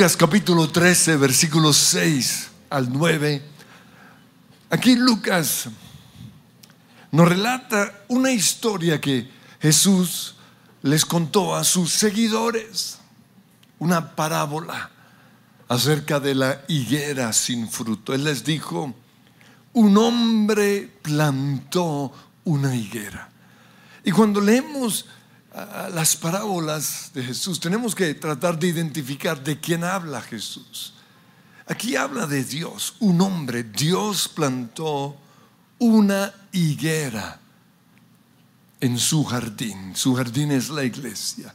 Lucas 0.00 0.16
capítulo 0.16 0.66
13, 0.66 1.18
versículos 1.18 1.76
6 1.76 2.48
al 2.70 2.90
9. 2.90 3.42
Aquí 4.70 4.96
Lucas 4.96 5.68
nos 7.12 7.28
relata 7.28 8.04
una 8.08 8.32
historia 8.32 8.98
que 8.98 9.30
Jesús 9.60 10.36
les 10.80 11.04
contó 11.04 11.54
a 11.54 11.64
sus 11.64 11.90
seguidores, 11.90 12.98
una 13.78 14.16
parábola 14.16 14.90
acerca 15.68 16.18
de 16.18 16.34
la 16.34 16.62
higuera 16.66 17.30
sin 17.34 17.68
fruto. 17.68 18.14
Él 18.14 18.24
les 18.24 18.42
dijo, 18.42 18.94
un 19.74 19.98
hombre 19.98 20.90
plantó 21.02 22.10
una 22.44 22.74
higuera. 22.74 23.28
Y 24.02 24.12
cuando 24.12 24.40
leemos 24.40 25.04
las 25.52 26.16
parábolas 26.16 27.10
de 27.12 27.24
Jesús, 27.24 27.58
tenemos 27.58 27.94
que 27.94 28.14
tratar 28.14 28.58
de 28.58 28.68
identificar 28.68 29.42
de 29.42 29.58
quién 29.58 29.82
habla 29.82 30.20
Jesús. 30.20 30.94
Aquí 31.66 31.96
habla 31.96 32.26
de 32.26 32.44
Dios, 32.44 32.94
un 33.00 33.20
hombre. 33.20 33.64
Dios 33.64 34.28
plantó 34.28 35.16
una 35.78 36.32
higuera 36.52 37.40
en 38.80 38.98
su 38.98 39.24
jardín. 39.24 39.94
Su 39.94 40.14
jardín 40.14 40.52
es 40.52 40.68
la 40.68 40.84
iglesia. 40.84 41.54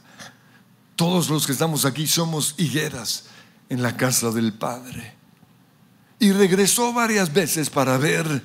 Todos 0.94 1.28
los 1.28 1.46
que 1.46 1.52
estamos 1.52 1.84
aquí 1.84 2.06
somos 2.06 2.54
higueras 2.58 3.24
en 3.68 3.82
la 3.82 3.96
casa 3.96 4.30
del 4.30 4.52
Padre. 4.52 5.14
Y 6.18 6.32
regresó 6.32 6.92
varias 6.92 7.32
veces 7.32 7.68
para 7.68 7.98
ver 7.98 8.42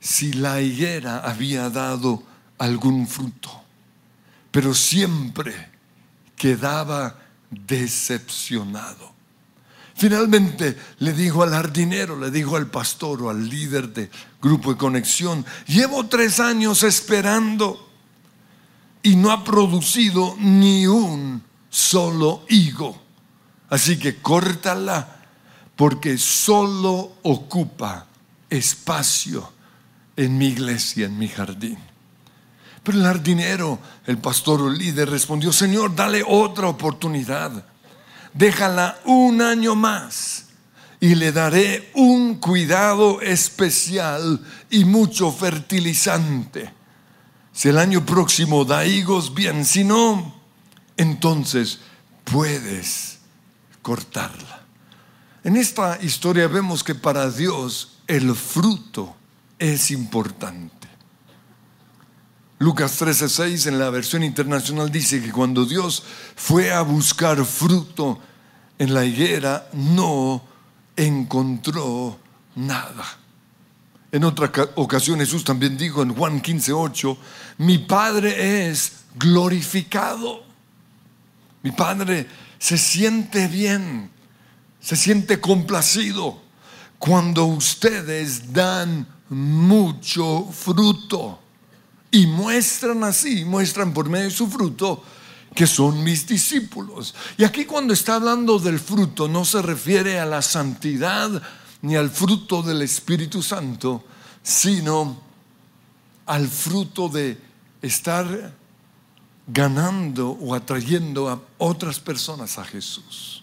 si 0.00 0.32
la 0.32 0.60
higuera 0.60 1.18
había 1.18 1.70
dado 1.70 2.22
algún 2.58 3.06
fruto 3.06 3.59
pero 4.50 4.74
siempre 4.74 5.70
quedaba 6.36 7.18
decepcionado. 7.50 9.14
Finalmente 9.94 10.78
le 11.00 11.12
dijo 11.12 11.42
al 11.42 11.50
jardinero, 11.50 12.18
le 12.18 12.30
dijo 12.30 12.56
al 12.56 12.68
pastor 12.68 13.22
o 13.22 13.30
al 13.30 13.48
líder 13.48 13.92
de 13.92 14.10
grupo 14.40 14.72
de 14.72 14.78
conexión, 14.78 15.44
llevo 15.66 16.06
tres 16.06 16.40
años 16.40 16.82
esperando 16.84 17.90
y 19.02 19.16
no 19.16 19.30
ha 19.30 19.44
producido 19.44 20.36
ni 20.38 20.86
un 20.86 21.42
solo 21.68 22.44
higo. 22.48 23.00
Así 23.68 23.98
que 23.98 24.16
córtala 24.16 25.20
porque 25.76 26.16
solo 26.18 27.16
ocupa 27.22 28.06
espacio 28.48 29.52
en 30.16 30.36
mi 30.36 30.48
iglesia, 30.48 31.06
en 31.06 31.18
mi 31.18 31.28
jardín. 31.28 31.89
Pero 32.82 32.98
el 32.98 33.04
jardinero, 33.04 33.78
el 34.06 34.18
pastor 34.18 34.62
o 34.62 34.70
líder 34.70 35.10
respondió, 35.10 35.52
Señor, 35.52 35.94
dale 35.94 36.24
otra 36.26 36.68
oportunidad. 36.68 37.64
Déjala 38.32 38.98
un 39.04 39.42
año 39.42 39.74
más 39.74 40.46
y 41.00 41.14
le 41.14 41.32
daré 41.32 41.90
un 41.94 42.36
cuidado 42.36 43.20
especial 43.20 44.40
y 44.70 44.84
mucho 44.84 45.32
fertilizante. 45.32 46.72
Si 47.52 47.68
el 47.68 47.78
año 47.78 48.04
próximo 48.06 48.64
da 48.64 48.86
higos, 48.86 49.34
bien, 49.34 49.64
si 49.64 49.82
no, 49.82 50.34
entonces 50.96 51.80
puedes 52.24 53.18
cortarla. 53.82 54.62
En 55.42 55.56
esta 55.56 55.98
historia 56.02 56.48
vemos 56.48 56.84
que 56.84 56.94
para 56.94 57.30
Dios 57.30 57.98
el 58.06 58.34
fruto 58.34 59.16
es 59.58 59.90
importante. 59.90 60.79
Lucas 62.60 63.00
13:6 63.00 63.68
en 63.68 63.78
la 63.78 63.88
versión 63.88 64.22
internacional 64.22 64.92
dice 64.92 65.22
que 65.22 65.32
cuando 65.32 65.64
Dios 65.64 66.02
fue 66.36 66.70
a 66.70 66.82
buscar 66.82 67.42
fruto 67.46 68.20
en 68.78 68.92
la 68.92 69.02
higuera, 69.02 69.70
no 69.72 70.42
encontró 70.94 72.18
nada. 72.56 73.18
En 74.12 74.24
otra 74.24 74.52
ocasión 74.74 75.20
Jesús 75.20 75.42
también 75.42 75.78
dijo 75.78 76.02
en 76.02 76.14
Juan 76.14 76.42
15:8, 76.42 77.16
mi 77.56 77.78
Padre 77.78 78.68
es 78.68 79.04
glorificado. 79.16 80.44
Mi 81.62 81.70
Padre 81.70 82.28
se 82.58 82.76
siente 82.76 83.48
bien, 83.48 84.10
se 84.82 84.96
siente 84.96 85.40
complacido 85.40 86.42
cuando 86.98 87.46
ustedes 87.46 88.52
dan 88.52 89.06
mucho 89.30 90.46
fruto. 90.52 91.40
Y 92.10 92.26
muestran 92.26 93.04
así, 93.04 93.44
muestran 93.44 93.92
por 93.92 94.08
medio 94.08 94.24
de 94.24 94.30
su 94.30 94.48
fruto 94.48 95.02
que 95.54 95.66
son 95.66 96.02
mis 96.02 96.26
discípulos. 96.26 97.14
Y 97.36 97.44
aquí 97.44 97.64
cuando 97.64 97.92
está 97.92 98.16
hablando 98.16 98.58
del 98.58 98.78
fruto 98.78 99.28
no 99.28 99.44
se 99.44 99.62
refiere 99.62 100.18
a 100.20 100.26
la 100.26 100.42
santidad 100.42 101.42
ni 101.82 101.96
al 101.96 102.10
fruto 102.10 102.62
del 102.62 102.82
Espíritu 102.82 103.42
Santo, 103.42 104.04
sino 104.42 105.20
al 106.26 106.48
fruto 106.48 107.08
de 107.08 107.40
estar 107.82 108.54
ganando 109.46 110.30
o 110.30 110.54
atrayendo 110.54 111.28
a 111.28 111.40
otras 111.58 111.98
personas 111.98 112.58
a 112.58 112.64
Jesús. 112.64 113.42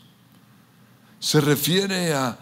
Se 1.20 1.42
refiere 1.42 2.14
a 2.14 2.38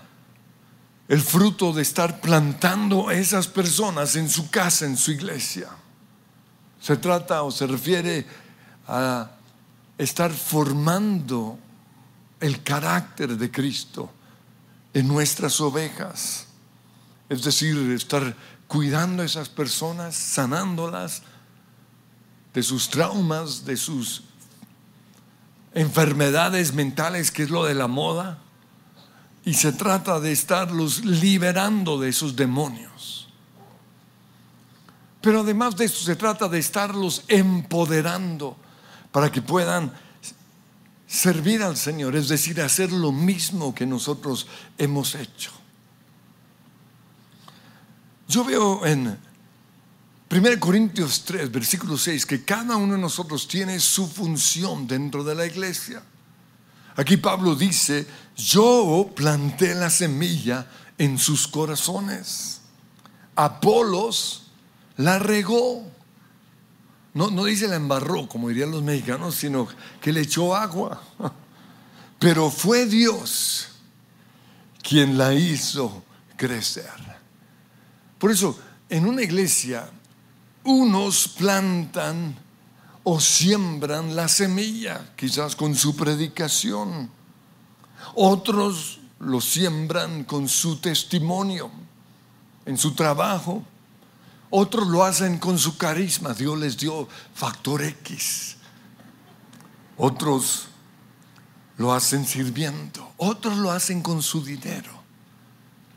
el 1.07 1.22
fruto 1.22 1.72
de 1.72 1.81
estar 1.81 2.19
plantando 2.19 3.09
a 3.09 3.13
esas 3.13 3.47
personas 3.47 4.16
en 4.16 4.30
su 4.30 4.50
casa, 4.50 4.86
en 4.86 4.97
su 4.97 5.12
iglesia. 5.12 5.69
Se 6.85 6.97
trata 6.97 7.41
o 7.41 7.50
se 7.50 7.66
refiere 7.66 8.28
a 8.88 9.31
estar 9.97 10.31
formando 10.31 11.57
el 12.40 12.62
carácter 12.62 13.35
de 13.35 13.50
Cristo 13.50 14.12
en 14.94 15.07
nuestras 15.07 15.59
ovejas. 15.62 16.45
Es 17.28 17.41
decir, 17.41 17.75
estar 17.90 18.35
cuidando 18.68 19.24
a 19.24 19.25
esas 19.25 19.50
personas, 19.50 20.16
sanándolas 20.16 21.24
de 22.53 22.62
sus 22.62 22.88
traumas, 22.88 23.66
de 23.66 23.78
sus 23.78 24.22
enfermedades 25.74 26.72
mentales, 26.75 27.31
que 27.31 27.41
es 27.41 27.50
lo 27.50 27.66
de 27.66 27.74
la 27.74 27.88
moda. 27.88 28.38
Y 29.44 29.56
se 29.56 29.72
trata 29.72 30.19
de 30.19 30.31
estarlos 30.31 31.03
liberando 31.03 32.00
de 32.00 32.09
esos 32.09 32.35
demonios. 32.35 33.25
Pero 35.25 35.40
además 35.40 35.75
de 35.75 35.86
esto 35.86 36.02
se 36.02 36.16
trata 36.16 36.47
de 36.47 36.59
estarlos 36.59 37.24
empoderando 37.28 38.56
para 39.12 39.31
que 39.31 39.41
puedan 39.41 39.91
servir 41.08 41.63
al 41.63 41.78
Señor, 41.78 42.16
es 42.16 42.28
decir, 42.28 42.62
hacer 42.62 42.91
lo 42.91 43.12
mismo 43.12 43.74
que 43.74 43.88
nosotros 43.88 44.46
hemos 44.78 45.16
hecho. 45.16 45.50
Yo 48.28 48.46
veo 48.46 48.86
en 48.86 49.18
1 50.30 50.59
Corintios 50.59 51.24
3, 51.25 51.52
versículo 51.52 51.97
6, 51.97 52.24
que 52.24 52.46
cada 52.46 52.75
uno 52.75 52.94
de 52.94 53.00
nosotros 53.00 53.47
tiene 53.47 53.80
su 53.80 54.07
función 54.07 54.86
dentro 54.86 55.24
de 55.24 55.34
la 55.34 55.47
iglesia. 55.47 56.03
Aquí 56.97 57.18
Pablo 57.18 57.56
dice, 57.56 58.06
yo 58.38 59.12
planté 59.16 59.74
la 59.74 59.90
semilla 59.90 60.68
en 61.00 61.18
sus 61.18 61.47
corazones. 61.47 62.62
Apolos 63.36 64.44
la 64.97 65.19
regó. 65.19 65.83
No, 67.13 67.31
no 67.31 67.45
dice 67.45 67.67
la 67.67 67.75
embarró, 67.75 68.28
como 68.28 68.50
dirían 68.50 68.72
los 68.72 68.83
mexicanos, 68.83 69.35
sino 69.35 69.67
que 70.01 70.11
le 70.11 70.22
echó 70.22 70.56
agua. 70.56 71.01
Pero 72.19 72.50
fue 72.50 72.85
Dios 72.85 73.69
quien 74.81 75.17
la 75.17 75.33
hizo 75.33 76.03
crecer. 76.38 76.91
Por 78.19 78.31
eso, 78.31 78.57
en 78.89 79.06
una 79.06 79.22
iglesia, 79.22 79.89
unos 80.63 81.27
plantan 81.27 82.36
o 83.03 83.19
siembran 83.19 84.15
la 84.15 84.27
semilla, 84.27 85.13
quizás 85.15 85.56
con 85.56 85.75
su 85.75 85.95
predicación. 85.95 87.09
Otros 88.15 89.00
lo 89.19 89.42
siembran 89.42 90.24
con 90.24 90.47
su 90.47 90.77
testimonio, 90.77 91.69
en 92.65 92.77
su 92.77 92.94
trabajo. 92.94 93.63
Otros 94.57 94.88
lo 94.88 95.04
hacen 95.04 95.38
con 95.38 95.60
su 95.60 95.75
carisma. 95.75 96.34
Dios 96.34 96.57
les 96.57 96.78
dio 96.78 97.10
factor 97.34 97.84
X. 97.84 98.56
Otros 99.98 100.69
lo 101.75 101.94
hacen 101.94 102.25
sirviendo. 102.25 103.12
Otros 103.18 103.57
lo 103.57 103.69
hacen 103.69 104.02
con 104.02 104.22
su 104.24 104.42
dinero. 104.42 104.92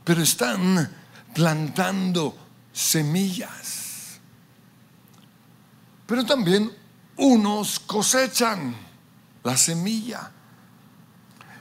Pero 0.02 0.22
están 0.24 0.92
plantando 1.32 2.36
semillas. 2.72 4.18
Pero 6.04 6.26
también 6.26 6.76
unos 7.16 7.78
cosechan 7.78 8.74
la 9.44 9.56
semilla. 9.56 10.32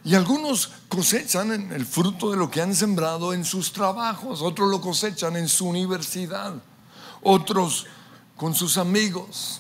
Y 0.03 0.15
algunos 0.15 0.71
cosechan 0.89 1.51
el 1.71 1.85
fruto 1.85 2.31
de 2.31 2.37
lo 2.37 2.49
que 2.49 2.63
han 2.63 2.73
sembrado 2.73 3.35
en 3.35 3.45
sus 3.45 3.71
trabajos, 3.71 4.41
otros 4.41 4.67
lo 4.71 4.81
cosechan 4.81 5.35
en 5.35 5.47
su 5.47 5.67
universidad 5.67 6.55
otros 7.27 7.85
con 8.37 8.55
sus 8.55 8.77
amigos 8.77 9.59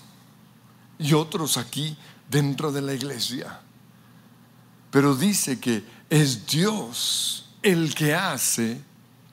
y 0.97 1.13
otros 1.13 1.57
aquí 1.57 1.97
dentro 2.29 2.71
de 2.71 2.81
la 2.81 2.93
iglesia. 2.93 3.59
Pero 4.89 5.15
dice 5.15 5.59
que 5.59 5.83
es 6.09 6.47
Dios 6.47 7.49
el 7.61 7.93
que 7.93 8.15
hace 8.15 8.81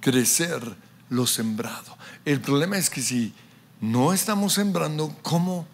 crecer 0.00 0.76
lo 1.10 1.26
sembrado. 1.28 1.96
El 2.24 2.40
problema 2.40 2.76
es 2.76 2.90
que 2.90 3.02
si 3.02 3.32
no 3.80 4.12
estamos 4.12 4.54
sembrando, 4.54 5.16
¿cómo 5.22 5.66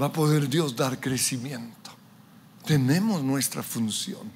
va 0.00 0.06
a 0.06 0.12
poder 0.12 0.48
Dios 0.48 0.74
dar 0.74 0.98
crecimiento? 0.98 1.92
Tenemos 2.66 3.22
nuestra 3.22 3.62
función 3.62 4.32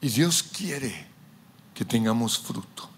y 0.00 0.08
Dios 0.08 0.42
quiere 0.42 1.06
que 1.74 1.84
tengamos 1.84 2.38
fruto. 2.38 2.88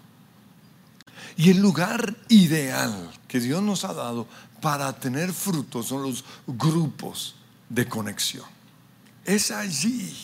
Y 1.35 1.49
el 1.49 1.57
lugar 1.57 2.15
ideal 2.29 3.11
que 3.33 3.39
Dios 3.39 3.63
nos 3.63 3.83
ha 3.83 3.95
dado 3.95 4.27
para 4.61 4.93
tener 4.93 5.33
fruto 5.33 5.81
son 5.81 6.03
los 6.03 6.23
grupos 6.45 7.33
de 7.67 7.89
conexión. 7.89 8.45
Es 9.25 9.49
allí 9.49 10.15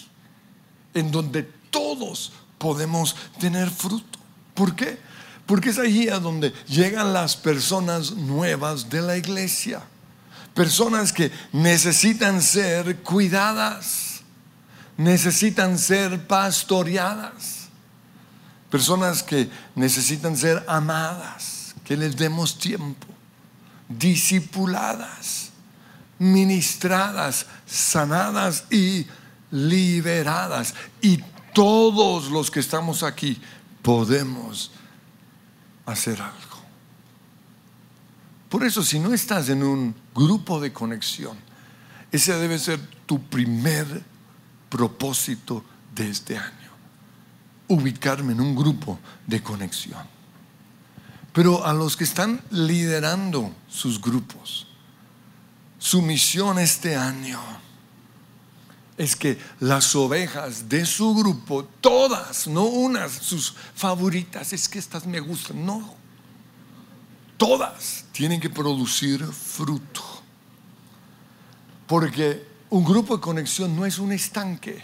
en 0.93 1.09
donde 1.09 1.41
todos 1.71 2.31
podemos 2.59 3.15
tener 3.39 3.71
fruto. 3.71 4.19
¿Por 4.53 4.75
qué? 4.75 4.99
Porque 5.47 5.71
es 5.71 5.79
allí 5.79 6.07
a 6.07 6.19
donde 6.19 6.53
llegan 6.67 7.11
las 7.11 7.35
personas 7.35 8.11
nuevas 8.11 8.91
de 8.91 9.01
la 9.01 9.17
iglesia. 9.17 9.81
Personas 10.53 11.11
que 11.11 11.31
necesitan 11.51 12.43
ser 12.43 12.97
cuidadas, 12.97 14.21
necesitan 14.97 15.79
ser 15.79 16.27
pastoreadas. 16.27 17.69
Personas 18.69 19.23
que 19.23 19.49
necesitan 19.73 20.37
ser 20.37 20.63
amadas, 20.67 21.58
que 21.89 21.97
les 21.97 22.15
demos 22.15 22.59
tiempo, 22.59 23.07
discipuladas, 23.87 25.49
ministradas, 26.19 27.47
sanadas 27.65 28.65
y 28.69 29.07
liberadas. 29.49 30.75
Y 31.01 31.17
todos 31.51 32.29
los 32.29 32.51
que 32.51 32.59
estamos 32.59 33.01
aquí 33.01 33.41
podemos 33.81 34.69
hacer 35.87 36.21
algo. 36.21 36.61
Por 38.49 38.63
eso, 38.63 38.83
si 38.83 38.99
no 38.99 39.11
estás 39.11 39.49
en 39.49 39.63
un 39.63 39.95
grupo 40.13 40.59
de 40.59 40.71
conexión, 40.71 41.39
ese 42.11 42.33
debe 42.33 42.59
ser 42.59 42.79
tu 43.07 43.19
primer 43.19 44.03
propósito 44.69 45.65
de 45.95 46.07
este 46.07 46.37
año. 46.37 46.69
Ubicarme 47.67 48.33
en 48.33 48.41
un 48.41 48.55
grupo 48.55 48.99
de 49.25 49.41
conexión. 49.41 50.18
Pero 51.33 51.65
a 51.65 51.73
los 51.73 51.95
que 51.95 52.03
están 52.03 52.41
liderando 52.49 53.53
sus 53.67 54.01
grupos, 54.01 54.67
su 55.77 56.01
misión 56.01 56.59
este 56.59 56.95
año 56.95 57.39
es 58.97 59.15
que 59.15 59.39
las 59.61 59.95
ovejas 59.95 60.67
de 60.67 60.85
su 60.85 61.15
grupo, 61.15 61.63
todas, 61.79 62.47
no 62.47 62.63
unas, 62.63 63.11
sus 63.11 63.55
favoritas, 63.73 64.51
es 64.51 64.67
que 64.67 64.77
estas 64.77 65.05
me 65.05 65.21
gustan, 65.21 65.65
no. 65.65 65.95
Todas 67.37 68.03
tienen 68.11 68.41
que 68.41 68.49
producir 68.49 69.25
fruto. 69.25 70.03
Porque 71.87 72.45
un 72.69 72.83
grupo 72.83 73.15
de 73.15 73.21
conexión 73.21 73.73
no 73.73 73.85
es 73.85 73.99
un 73.99 74.11
estanque 74.11 74.81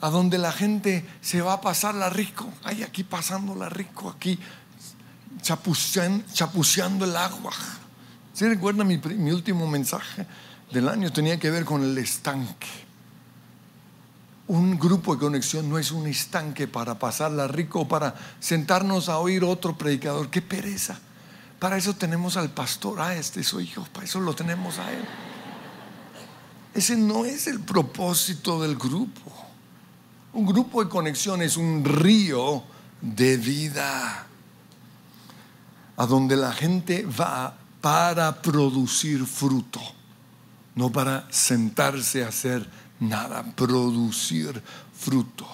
a 0.00 0.10
donde 0.10 0.38
la 0.38 0.50
gente 0.50 1.08
se 1.20 1.40
va 1.40 1.54
a 1.54 1.60
pasar 1.60 1.94
la 1.94 2.10
rico, 2.10 2.52
ay, 2.64 2.82
aquí 2.82 3.04
pasándola 3.04 3.68
rico, 3.68 4.10
aquí 4.10 4.38
chapuceando, 5.42 7.04
el 7.04 7.16
agua. 7.16 7.52
¿Se 8.32 8.48
recuerda 8.48 8.84
mi, 8.84 8.96
último 9.30 9.66
mensaje 9.66 10.26
del 10.72 10.88
año? 10.88 11.12
Tenía 11.12 11.38
que 11.38 11.50
ver 11.50 11.64
con 11.64 11.82
el 11.82 11.96
estanque 11.98 12.88
un 14.48 14.78
grupo 14.78 15.14
de 15.14 15.20
conexión 15.20 15.68
no 15.68 15.78
es 15.78 15.92
un 15.92 16.06
estanque 16.06 16.66
para 16.66 16.98
pasarla 16.98 17.46
rico 17.48 17.80
o 17.80 17.88
para 17.88 18.14
sentarnos 18.40 19.10
a 19.10 19.18
oír 19.18 19.44
otro 19.44 19.76
predicador. 19.76 20.30
¡Qué 20.30 20.40
pereza! 20.40 20.98
Para 21.58 21.76
eso 21.76 21.94
tenemos 21.94 22.36
al 22.36 22.50
pastor, 22.50 23.00
ah, 23.00 23.14
este 23.14 23.40
es 23.40 23.46
su 23.46 23.60
hijo, 23.60 23.86
para 23.92 24.06
eso 24.06 24.20
lo 24.20 24.34
tenemos 24.34 24.78
a 24.78 24.90
él. 24.90 25.04
Ese 26.72 26.96
no 26.96 27.24
es 27.24 27.46
el 27.46 27.60
propósito 27.60 28.62
del 28.62 28.76
grupo. 28.76 29.32
Un 30.32 30.46
grupo 30.46 30.82
de 30.82 30.88
conexión 30.88 31.42
es 31.42 31.56
un 31.56 31.84
río 31.84 32.62
de 33.02 33.36
vida 33.36 34.27
a 35.98 36.06
donde 36.06 36.36
la 36.36 36.52
gente 36.52 37.04
va 37.04 37.58
para 37.80 38.40
producir 38.40 39.26
fruto, 39.26 39.80
no 40.76 40.90
para 40.90 41.26
sentarse 41.28 42.24
a 42.24 42.28
hacer 42.28 42.68
nada, 43.00 43.42
producir 43.56 44.62
fruto. 44.96 45.44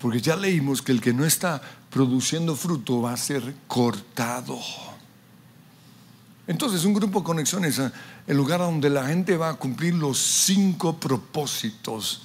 Porque 0.00 0.20
ya 0.20 0.34
leímos 0.34 0.82
que 0.82 0.90
el 0.90 1.00
que 1.00 1.12
no 1.12 1.24
está 1.24 1.62
produciendo 1.88 2.56
fruto 2.56 3.00
va 3.00 3.12
a 3.12 3.16
ser 3.16 3.54
cortado. 3.68 4.58
Entonces, 6.48 6.84
un 6.84 6.92
grupo 6.92 7.20
de 7.20 7.24
conexiones 7.24 7.78
es 7.78 7.92
el 8.26 8.36
lugar 8.36 8.58
donde 8.58 8.90
la 8.90 9.06
gente 9.06 9.36
va 9.36 9.50
a 9.50 9.54
cumplir 9.54 9.94
los 9.94 10.18
cinco 10.18 10.98
propósitos 10.98 12.22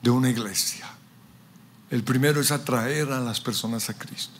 de 0.00 0.10
una 0.10 0.30
iglesia. 0.30 0.86
El 1.90 2.04
primero 2.04 2.40
es 2.40 2.52
atraer 2.52 3.10
a 3.10 3.18
las 3.18 3.40
personas 3.40 3.90
a 3.90 3.94
Cristo. 3.94 4.37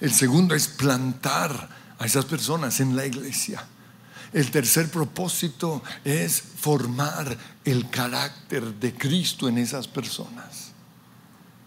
El 0.00 0.12
segundo 0.12 0.54
es 0.54 0.68
plantar 0.68 1.68
a 1.98 2.04
esas 2.04 2.24
personas 2.24 2.80
en 2.80 2.96
la 2.96 3.06
iglesia. 3.06 3.64
El 4.32 4.50
tercer 4.50 4.90
propósito 4.90 5.82
es 6.04 6.40
formar 6.40 7.36
el 7.64 7.90
carácter 7.90 8.74
de 8.74 8.94
Cristo 8.94 9.48
en 9.48 9.58
esas 9.58 9.86
personas. 9.86 10.72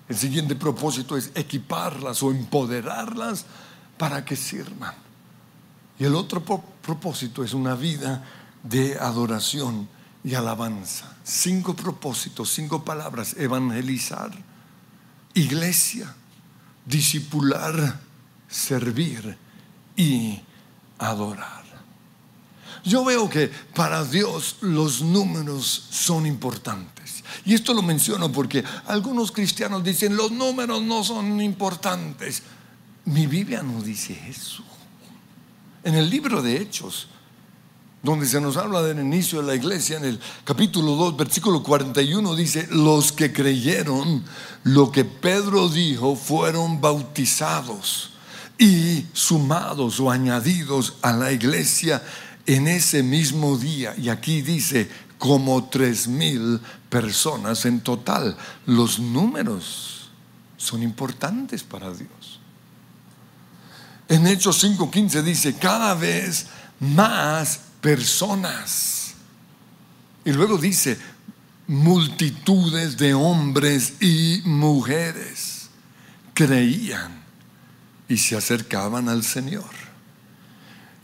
El 0.09 0.17
siguiente 0.17 0.55
propósito 0.55 1.15
es 1.15 1.31
equiparlas 1.35 2.21
o 2.23 2.31
empoderarlas 2.31 3.45
para 3.97 4.25
que 4.25 4.35
sirvan. 4.35 4.93
Y 5.99 6.05
el 6.05 6.15
otro 6.15 6.43
propósito 6.43 7.43
es 7.43 7.53
una 7.53 7.75
vida 7.75 8.23
de 8.63 8.97
adoración 8.99 9.87
y 10.23 10.33
alabanza. 10.33 11.15
Cinco 11.23 11.75
propósitos, 11.75 12.51
cinco 12.51 12.83
palabras. 12.83 13.35
Evangelizar, 13.37 14.31
iglesia, 15.33 16.13
discipular, 16.85 17.99
servir 18.47 19.37
y 19.95 20.39
adorar. 20.97 21.65
Yo 22.83 23.03
veo 23.03 23.27
que 23.29 23.47
para 23.73 24.03
Dios 24.05 24.57
los 24.61 25.01
números 25.01 25.87
son 25.89 26.27
importantes. 26.27 27.23
Y 27.43 27.55
esto 27.55 27.73
lo 27.73 27.81
menciono 27.81 28.31
porque 28.31 28.63
algunos 28.85 29.31
cristianos 29.31 29.83
dicen, 29.83 30.15
los 30.15 30.31
números 30.31 30.81
no 30.83 31.03
son 31.03 31.41
importantes. 31.41 32.43
Mi 33.05 33.25
Biblia 33.25 33.63
no 33.63 33.81
dice 33.81 34.19
eso. 34.29 34.63
En 35.83 35.95
el 35.95 36.09
libro 36.09 36.41
de 36.41 36.61
Hechos, 36.61 37.07
donde 38.05 38.27
se 38.27 38.39
nos 38.39 38.55
habla 38.55 38.81
del 38.83 38.99
inicio 38.99 39.41
de 39.41 39.47
la 39.47 39.55
iglesia, 39.55 39.97
en 39.97 40.05
el 40.05 40.19
capítulo 40.43 40.95
2, 40.95 41.17
versículo 41.17 41.63
41, 41.63 42.35
dice, 42.35 42.67
los 42.71 43.11
que 43.11 43.33
creyeron 43.33 44.23
lo 44.63 44.91
que 44.91 45.03
Pedro 45.03 45.67
dijo 45.67 46.15
fueron 46.15 46.79
bautizados 46.79 48.11
y 48.57 49.05
sumados 49.11 49.99
o 49.99 50.11
añadidos 50.11 50.93
a 51.01 51.11
la 51.11 51.31
iglesia 51.31 52.01
en 52.45 52.67
ese 52.67 53.01
mismo 53.01 53.57
día, 53.57 53.95
y 53.97 54.09
aquí 54.09 54.41
dice 54.41 54.87
como 55.17 55.65
tres 55.65 56.07
mil 56.07 56.61
personas 56.89 57.65
en 57.65 57.81
total, 57.81 58.37
los 58.67 58.99
números 58.99 60.09
son 60.57 60.83
importantes 60.83 61.63
para 61.63 61.91
Dios. 61.91 62.39
En 64.07 64.27
Hechos 64.27 64.63
5:15 64.63 65.23
dice, 65.23 65.55
cada 65.55 65.95
vez 65.95 66.45
más 66.79 67.61
personas. 67.85 69.13
Y 70.25 70.31
luego 70.31 70.57
dice, 70.57 70.97
multitudes 71.67 72.97
de 72.97 73.13
hombres 73.13 74.01
y 74.01 74.41
mujeres 74.43 75.69
creían 76.33 77.23
y 78.09 78.17
se 78.17 78.35
acercaban 78.35 79.07
al 79.07 79.23
Señor. 79.23 79.69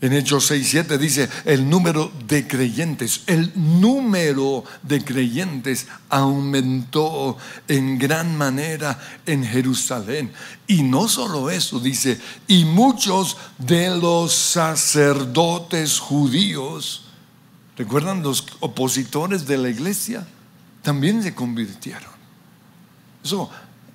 En 0.02 0.12
Hechos 0.12 0.46
6, 0.46 0.68
7 0.68 0.98
dice 0.98 1.28
el 1.44 1.70
número 1.70 2.10
de 2.26 2.48
creyentes. 2.48 3.22
El 3.28 3.52
número 3.54 4.64
de 4.82 5.04
creyentes 5.04 5.86
aumentó 6.08 7.38
en 7.68 8.00
gran 8.00 8.36
manera 8.36 8.98
en 9.24 9.44
Jerusalén. 9.44 10.32
Y 10.66 10.82
no 10.82 11.06
solo 11.06 11.50
eso, 11.50 11.78
dice, 11.78 12.20
y 12.48 12.64
muchos 12.64 13.36
de 13.58 13.96
los 13.96 14.34
sacerdotes 14.34 16.00
judíos, 16.00 17.04
¿recuerdan 17.76 18.24
los 18.24 18.44
opositores 18.58 19.46
de 19.46 19.56
la 19.56 19.68
iglesia? 19.68 20.26
También 20.82 21.22
se 21.22 21.32
convirtieron. 21.32 22.10
Eso 23.22 23.48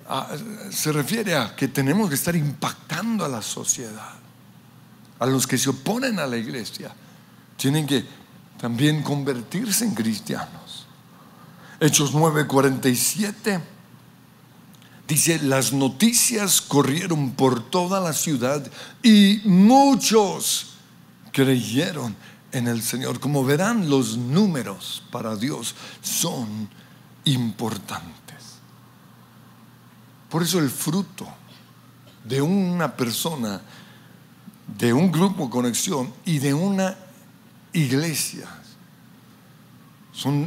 ah, 0.08 0.34
se 0.70 0.90
refiere 0.90 1.36
a 1.36 1.54
que 1.54 1.68
tenemos 1.68 2.08
que 2.08 2.14
estar 2.14 2.34
impactando 2.34 3.26
a 3.26 3.28
la 3.28 3.42
sociedad 3.42 4.27
a 5.18 5.26
los 5.26 5.46
que 5.46 5.58
se 5.58 5.70
oponen 5.70 6.18
a 6.18 6.26
la 6.26 6.36
iglesia, 6.36 6.94
tienen 7.56 7.86
que 7.86 8.04
también 8.60 9.02
convertirse 9.02 9.84
en 9.84 9.94
cristianos. 9.94 10.86
Hechos 11.80 12.12
9:47 12.12 13.60
Dice, 15.08 15.38
las 15.38 15.72
noticias 15.72 16.60
corrieron 16.60 17.30
por 17.30 17.62
toda 17.70 17.98
la 17.98 18.12
ciudad 18.12 18.70
y 19.02 19.40
muchos 19.46 20.74
creyeron 21.32 22.14
en 22.52 22.68
el 22.68 22.82
Señor. 22.82 23.18
Como 23.18 23.42
verán, 23.42 23.88
los 23.88 24.18
números 24.18 25.02
para 25.10 25.34
Dios 25.34 25.74
son 26.02 26.68
importantes. 27.24 28.58
Por 30.28 30.42
eso 30.42 30.58
el 30.58 30.68
fruto 30.68 31.26
de 32.24 32.42
una 32.42 32.94
persona, 32.94 33.62
de 34.76 34.92
un 34.92 35.10
grupo 35.10 35.48
conexión 35.48 36.12
y 36.24 36.38
de 36.38 36.52
una 36.54 36.96
iglesia 37.72 38.48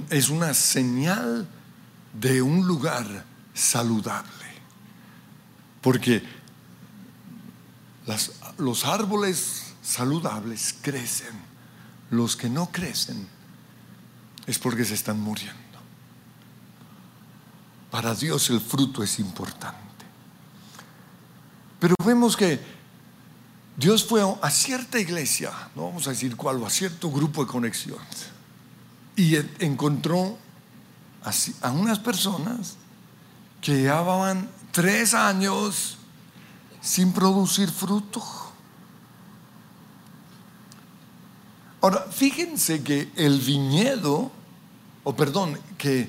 es 0.09 0.29
una 0.29 0.53
señal 0.53 1.47
de 2.13 2.41
un 2.41 2.67
lugar 2.67 3.25
saludable. 3.53 4.29
Porque 5.81 6.23
los 8.57 8.85
árboles 8.85 9.73
saludables 9.81 10.75
crecen, 10.81 11.33
los 12.09 12.35
que 12.35 12.49
no 12.49 12.69
crecen 12.71 13.27
es 14.45 14.59
porque 14.59 14.83
se 14.83 14.95
están 14.95 15.19
muriendo. 15.19 15.57
Para 17.89 18.13
Dios 18.13 18.49
el 18.49 18.59
fruto 18.59 19.03
es 19.03 19.19
importante. 19.19 19.79
Pero 21.79 21.95
vemos 22.05 22.35
que 22.35 22.59
Dios 23.81 24.05
fue 24.05 24.21
a 24.43 24.51
cierta 24.51 24.99
iglesia, 24.99 25.51
no 25.75 25.85
vamos 25.85 26.05
a 26.05 26.11
decir 26.11 26.35
cuál, 26.35 26.63
a 26.63 26.69
cierto 26.69 27.09
grupo 27.09 27.43
de 27.43 27.51
conexión, 27.51 27.97
y 29.15 29.35
encontró 29.57 30.37
a 31.61 31.71
unas 31.71 31.97
personas 31.97 32.75
que 33.59 33.81
llevaban 33.81 34.47
tres 34.71 35.15
años 35.15 35.97
sin 36.79 37.11
producir 37.11 37.71
fruto. 37.71 38.23
Ahora, 41.81 42.05
fíjense 42.11 42.83
que 42.83 43.11
el 43.15 43.39
viñedo, 43.39 44.31
o 45.03 45.15
perdón, 45.15 45.59
que 45.79 46.07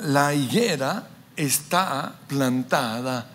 la 0.00 0.32
higuera 0.32 1.10
está 1.36 2.18
plantada 2.26 3.33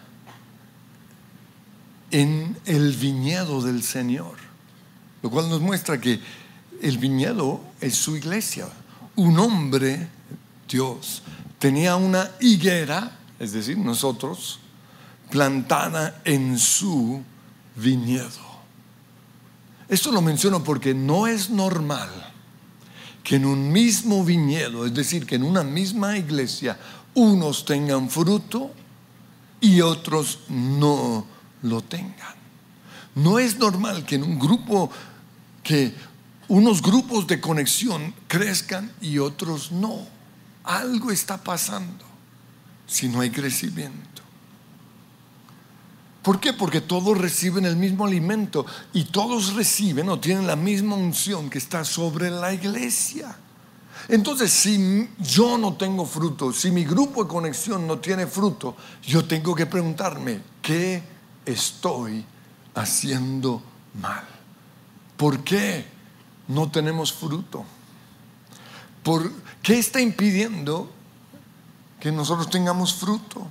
en 2.12 2.58
el 2.66 2.94
viñedo 2.94 3.62
del 3.62 3.84
Señor, 3.84 4.36
lo 5.22 5.30
cual 5.30 5.50
nos 5.50 5.62
muestra 5.62 6.00
que 6.00 6.20
el 6.82 6.98
viñedo 6.98 7.62
es 7.82 7.96
su 7.96 8.16
iglesia. 8.16 8.68
Un 9.16 9.38
hombre, 9.40 10.08
Dios, 10.68 11.24
tenía 11.58 11.96
una 11.96 12.32
higuera, 12.40 13.18
es 13.40 13.52
decir, 13.52 13.78
nosotros, 13.78 14.60
plantada 15.30 16.22
en 16.26 16.58
su 16.58 17.22
viñedo. 17.76 18.50
Esto 19.88 20.12
lo 20.12 20.22
menciono 20.22 20.64
porque 20.64 20.94
no 20.94 21.28
es 21.28 21.50
normal 21.50 22.10
que 23.24 23.36
en 23.36 23.46
un 23.46 23.72
mismo 23.72 24.24
viñedo, 24.24 24.86
es 24.86 24.94
decir, 24.94 25.26
que 25.26 25.36
en 25.36 25.44
una 25.44 25.64
misma 25.64 26.18
iglesia, 26.18 26.80
unos 27.14 27.66
tengan 27.66 28.10
fruto 28.10 28.72
y 29.60 29.82
otros 29.82 30.40
no 30.48 31.26
lo 31.62 31.82
tengan. 31.82 32.36
No 33.16 33.40
es 33.40 33.58
normal 33.58 34.06
que 34.06 34.16
en 34.16 34.24
un 34.24 34.40
grupo, 34.40 34.90
que 35.64 35.94
unos 36.48 36.82
grupos 36.82 37.28
de 37.28 37.40
conexión 37.40 38.14
crezcan 38.28 38.92
y 39.02 39.20
otros 39.20 39.72
no. 39.72 40.08
Algo 40.64 41.12
está 41.12 41.38
pasando 41.38 42.06
si 42.88 43.08
no 43.08 43.22
hay 43.22 43.30
crecimiento. 43.30 44.22
¿Por 46.22 46.40
qué? 46.40 46.54
Porque 46.54 46.82
todos 46.82 47.18
reciben 47.18 47.66
el 47.66 47.76
mismo 47.76 48.06
alimento 48.06 48.66
y 48.94 49.06
todos 49.06 49.54
reciben 49.54 50.10
o 50.10 50.20
tienen 50.20 50.48
la 50.48 50.56
misma 50.56 50.96
unción 50.96 51.50
que 51.50 51.58
está 51.58 51.86
sobre 51.86 52.30
la 52.30 52.54
iglesia. 52.54 53.36
Entonces, 54.08 54.52
si 54.52 55.10
yo 55.20 55.58
no 55.58 55.74
tengo 55.74 56.06
fruto, 56.06 56.52
si 56.52 56.72
mi 56.72 56.84
grupo 56.84 57.24
de 57.24 57.30
conexión 57.30 57.86
no 57.88 58.00
tiene 58.00 58.28
fruto, 58.28 58.76
yo 59.04 59.26
tengo 59.26 59.56
que 59.56 59.66
preguntarme, 59.66 60.42
¿qué 60.62 61.02
estoy 61.46 62.26
haciendo 62.76 63.62
mal? 64.02 64.26
¿Por 65.18 65.44
qué 65.44 65.86
no 66.48 66.70
tenemos 66.70 67.12
fruto? 67.14 67.66
¿Por 69.04 69.32
qué 69.62 69.80
está 69.80 70.02
impidiendo 70.02 70.92
que 72.00 72.12
nosotros 72.12 72.50
tengamos 72.50 72.94
fruto? 72.94 73.48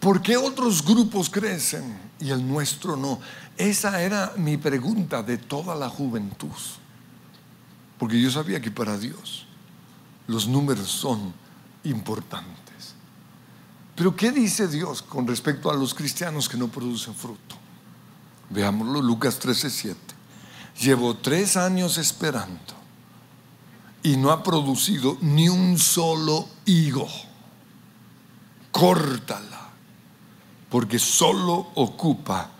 ¿Por 0.00 0.22
qué 0.22 0.36
otros 0.36 0.84
grupos 0.84 1.30
crecen 1.30 1.98
y 2.20 2.30
el 2.30 2.46
nuestro 2.46 2.96
no? 2.96 3.20
Esa 3.56 4.02
era 4.02 4.32
mi 4.36 4.56
pregunta 4.56 5.22
de 5.22 5.38
toda 5.38 5.74
la 5.74 5.88
juventud. 5.88 6.50
Porque 7.98 8.20
yo 8.20 8.30
sabía 8.30 8.60
que 8.60 8.70
para 8.70 8.98
Dios 8.98 9.46
los 10.26 10.46
números 10.46 10.88
son 10.88 11.32
importantes. 11.84 12.65
Pero 13.96 14.14
¿qué 14.14 14.30
dice 14.30 14.68
Dios 14.68 15.00
con 15.00 15.26
respecto 15.26 15.70
a 15.70 15.74
los 15.74 15.94
cristianos 15.94 16.48
que 16.48 16.58
no 16.58 16.68
producen 16.68 17.14
fruto? 17.14 17.56
Veámoslo, 18.50 19.00
Lucas 19.00 19.40
13:7. 19.40 19.96
Llevo 20.80 21.16
tres 21.16 21.56
años 21.56 21.96
esperando 21.96 22.74
y 24.02 24.18
no 24.18 24.30
ha 24.30 24.42
producido 24.42 25.16
ni 25.22 25.48
un 25.48 25.78
solo 25.78 26.46
higo. 26.66 27.08
Córtala, 28.70 29.70
porque 30.68 30.98
solo 30.98 31.70
ocupa 31.76 32.50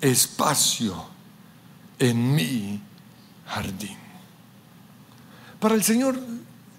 espacio 0.00 1.04
en 1.98 2.34
mi 2.34 2.82
jardín. 3.46 3.98
Para 5.60 5.74
el 5.74 5.84
Señor, 5.84 6.18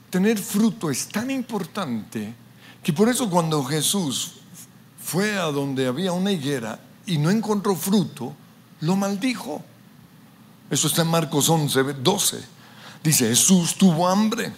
tener 0.10 0.40
fruto 0.40 0.90
es 0.90 1.08
tan 1.10 1.30
importante 1.30 2.34
que 2.84 2.94
por 2.94 3.10
eso 3.10 3.30
cuando 3.30 3.64
Jesús 3.64 4.34
fue 5.04 5.38
a 5.38 5.46
donde 5.46 5.88
había 5.88 6.12
una 6.12 6.32
higuera 6.32 6.80
y 7.06 7.18
no 7.18 7.30
encontró 7.30 7.76
fruto, 7.76 8.34
lo 8.82 8.96
maldijo. 8.96 9.64
Eso 10.70 10.88
está 10.88 11.02
en 11.02 11.08
Marcos 11.08 11.50
11, 11.50 11.84
12. 11.96 12.44
Dice, 13.04 13.28
Jesús 13.28 13.76
tuvo 13.76 14.08
hambre 14.08 14.54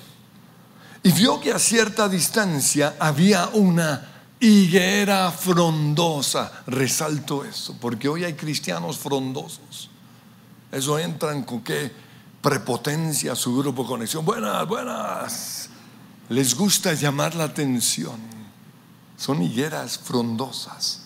y 1.03 1.11
vio 1.11 1.39
que 1.39 1.51
a 1.51 1.59
cierta 1.59 2.09
distancia 2.09 2.95
había 2.99 3.47
una 3.53 4.07
higuera 4.39 5.31
frondosa. 5.31 6.51
Resalto 6.67 7.45
eso, 7.45 7.77
porque 7.79 8.09
hoy 8.09 8.25
hay 8.25 8.33
cristianos 8.33 8.97
frondosos. 8.97 9.89
Eso 10.71 10.99
entran 10.99 11.43
con 11.43 11.61
qué 11.61 11.91
prepotencia 12.41 13.35
su 13.35 13.57
grupo 13.57 13.83
de 13.83 13.87
conexión. 13.87 14.25
Buenas, 14.25 14.67
buenas 14.67 15.70
les 16.31 16.55
gusta 16.55 16.93
llamar 16.93 17.35
la 17.35 17.43
atención. 17.43 18.17
Son 19.17 19.41
higueras 19.41 19.99
frondosas. 19.99 21.01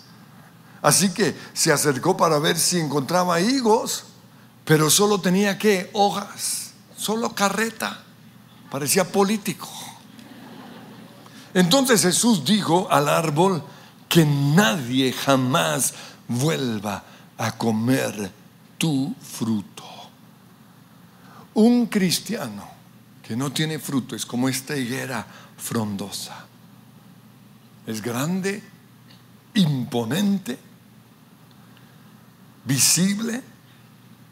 Así 0.84 1.10
que 1.10 1.36
se 1.52 1.74
acercó 1.74 2.16
para 2.16 2.38
ver 2.38 2.60
si 2.60 2.80
encontraba 2.80 3.42
higos, 3.42 4.04
pero 4.66 4.92
solo 4.92 5.20
tenía 5.20 5.58
que 5.58 5.90
hojas, 5.94 6.74
solo 6.96 7.34
carreta. 7.34 8.04
Parecía 8.70 9.04
político. 9.04 9.68
Entonces 11.56 12.04
Jesús 12.04 12.46
dijo 12.46 12.88
al 12.92 13.10
árbol 13.10 13.64
que 14.08 14.26
nadie 14.26 15.12
jamás 15.12 15.96
vuelva 16.28 17.04
a 17.36 17.52
comer 17.58 18.32
tu 18.78 19.16
fruto. 19.20 19.84
Un 21.56 21.88
cristiano 21.88 22.75
que 23.26 23.36
no 23.36 23.52
tiene 23.52 23.80
fruto 23.80 24.16
es 24.16 24.24
como 24.24 24.48
esta 24.48 24.78
higuera 24.78 25.26
frondosa. 25.58 26.46
Es 27.88 28.00
grande, 28.00 28.62
imponente, 29.56 30.60
visible, 32.64 33.42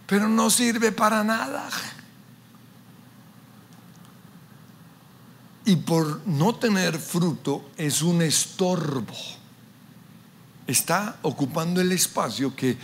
pero 0.06 0.30
no 0.30 0.48
sirve 0.52 0.92
para 0.92 1.24
nada. 1.24 1.68
Y 5.66 5.76
por 5.78 6.28
no 6.28 6.54
tener 6.56 7.00
fruto 7.00 7.72
es 7.78 8.04
un 8.04 8.22
estorbo. 8.22 9.16
Está 10.68 11.18
ocupando 11.24 11.82
el 11.82 11.92
espacio 11.92 12.56
que 12.56 12.78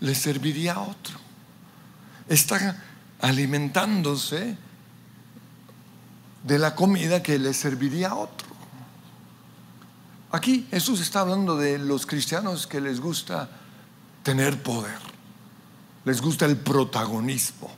le 0.00 0.14
serviría 0.16 0.74
a 0.74 0.80
otro. 0.80 1.20
Está 2.28 2.82
alimentándose 3.20 4.56
de 6.42 6.58
la 6.58 6.74
comida 6.74 7.22
que 7.22 7.38
le 7.38 7.54
serviría 7.54 8.10
a 8.10 8.14
otro. 8.16 8.48
Aquí 10.32 10.66
Jesús 10.70 11.00
está 11.00 11.20
hablando 11.20 11.56
de 11.56 11.78
los 11.78 12.06
cristianos 12.06 12.66
que 12.66 12.80
les 12.80 13.00
gusta 13.00 13.50
tener 14.22 14.62
poder, 14.62 14.98
les 16.04 16.22
gusta 16.22 16.46
el 16.46 16.56
protagonismo, 16.56 17.70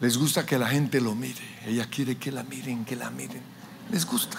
les 0.00 0.16
gusta 0.16 0.46
que 0.46 0.58
la 0.58 0.68
gente 0.68 1.00
lo 1.00 1.14
mire, 1.14 1.42
ella 1.66 1.88
quiere 1.90 2.16
que 2.16 2.32
la 2.32 2.42
miren, 2.44 2.84
que 2.84 2.96
la 2.96 3.10
miren, 3.10 3.42
les 3.90 4.06
gusta. 4.06 4.38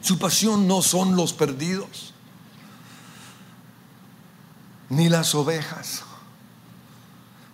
Su 0.00 0.18
pasión 0.18 0.66
no 0.66 0.82
son 0.82 1.14
los 1.14 1.32
perdidos, 1.32 2.12
ni 4.88 5.08
las 5.08 5.34
ovejas, 5.36 6.02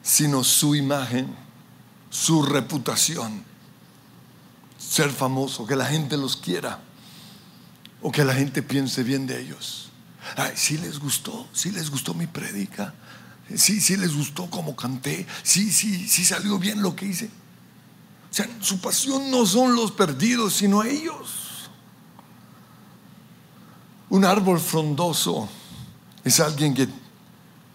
sino 0.03 0.43
su 0.43 0.75
imagen, 0.75 1.37
su 2.11 2.43
reputación, 2.43 3.45
ser 4.79 5.11
famoso, 5.11 5.67
que 5.67 5.77
la 5.77 5.87
gente 5.87 6.17
los 6.17 6.37
quiera 6.37 6.81
o 8.01 8.13
que 8.13 8.25
la 8.25 8.35
gente 8.35 8.63
piense 8.63 9.03
bien 9.03 9.27
de 9.27 9.41
ellos. 9.41 9.91
Ay, 10.37 10.53
sí 10.55 10.79
les 10.79 10.99
gustó, 10.99 11.49
sí 11.53 11.71
les 11.71 11.91
gustó 11.91 12.15
mi 12.15 12.27
prédica, 12.27 12.95
sí, 13.55 13.81
sí 13.81 13.97
les 13.97 14.15
gustó 14.15 14.49
como 14.51 14.77
canté, 14.77 15.27
sí, 15.43 15.71
sí, 15.73 16.09
sí 16.09 16.25
salió 16.25 16.59
bien 16.59 16.83
lo 16.83 16.95
que 16.95 17.07
hice. 17.07 17.31
O 18.31 18.35
sea, 18.35 18.49
su 18.61 18.81
pasión 18.81 19.31
no 19.31 19.47
son 19.47 19.75
los 19.75 19.93
perdidos, 19.93 20.55
sino 20.55 20.83
ellos. 20.83 21.71
Un 24.11 24.25
árbol 24.25 24.61
frondoso 24.61 25.49
es 26.25 26.41
alguien 26.41 26.75
que 26.75 26.89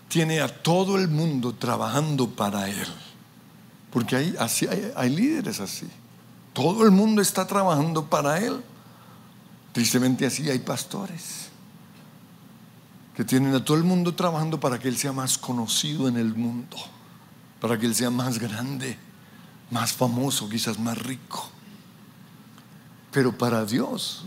tiene 0.07 0.41
a 0.41 0.47
todo 0.47 0.97
el 0.97 1.07
mundo 1.07 1.53
trabajando 1.53 2.29
para 2.29 2.69
él. 2.69 2.87
Porque 3.93 4.15
hay, 4.15 4.35
hay, 4.95 5.09
líderes 5.11 5.59
así. 5.59 5.87
Todo 6.51 6.83
el 6.83 6.89
mundo 6.89 7.21
está 7.21 7.45
trabajando 7.45 8.09
para 8.09 8.39
él. 8.39 8.63
Tristemente 9.71 10.25
así 10.25 10.49
hay 10.49 10.59
pastores 10.59 11.49
que 13.15 13.23
tienen 13.23 13.53
a 13.53 13.63
todo 13.63 13.77
el 13.77 13.83
mundo 13.83 14.15
trabajando 14.15 14.59
para 14.59 14.79
que 14.79 14.87
Él 14.87 14.97
sea 14.97 15.11
más 15.11 15.37
conocido 15.37 16.07
en 16.07 16.17
el 16.17 16.33
mundo, 16.33 16.77
para 17.61 17.77
que 17.77 17.85
Él 17.85 17.93
sea 17.93 18.09
más 18.09 18.39
grande, 18.39 18.97
más 19.69 19.93
famoso, 19.93 20.49
quizás 20.49 20.79
más 20.79 20.97
rico. 20.97 21.47
Pero 23.11 23.37
para 23.37 23.63
Dios 23.65 24.25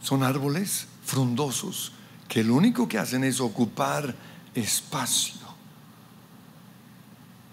son 0.00 0.22
árboles 0.22 0.86
frondosos 1.04 1.92
que 2.28 2.44
lo 2.44 2.54
único 2.54 2.86
que 2.86 2.98
hacen 2.98 3.24
es 3.24 3.40
ocupar 3.40 4.14
espacio 4.54 5.40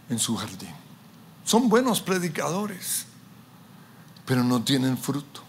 en 0.10 0.20
su 0.20 0.36
jardín. 0.36 0.87
Son 1.48 1.70
buenos 1.70 2.02
predicadores, 2.02 3.06
pero 4.26 4.44
no 4.44 4.62
tienen 4.66 4.98
fruto. 4.98 5.42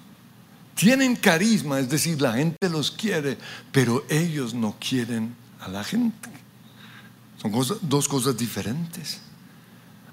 Tienen 0.76 1.16
carisma, 1.16 1.80
es 1.80 1.88
decir, 1.88 2.22
la 2.22 2.34
gente 2.34 2.68
los 2.70 2.92
quiere, 2.92 3.36
pero 3.72 4.04
ellos 4.08 4.54
no 4.54 4.76
quieren 4.78 5.34
a 5.58 5.66
la 5.66 5.82
gente. 5.82 6.30
Son 7.42 7.50
dos 7.82 8.06
cosas 8.06 8.36
diferentes. 8.36 9.18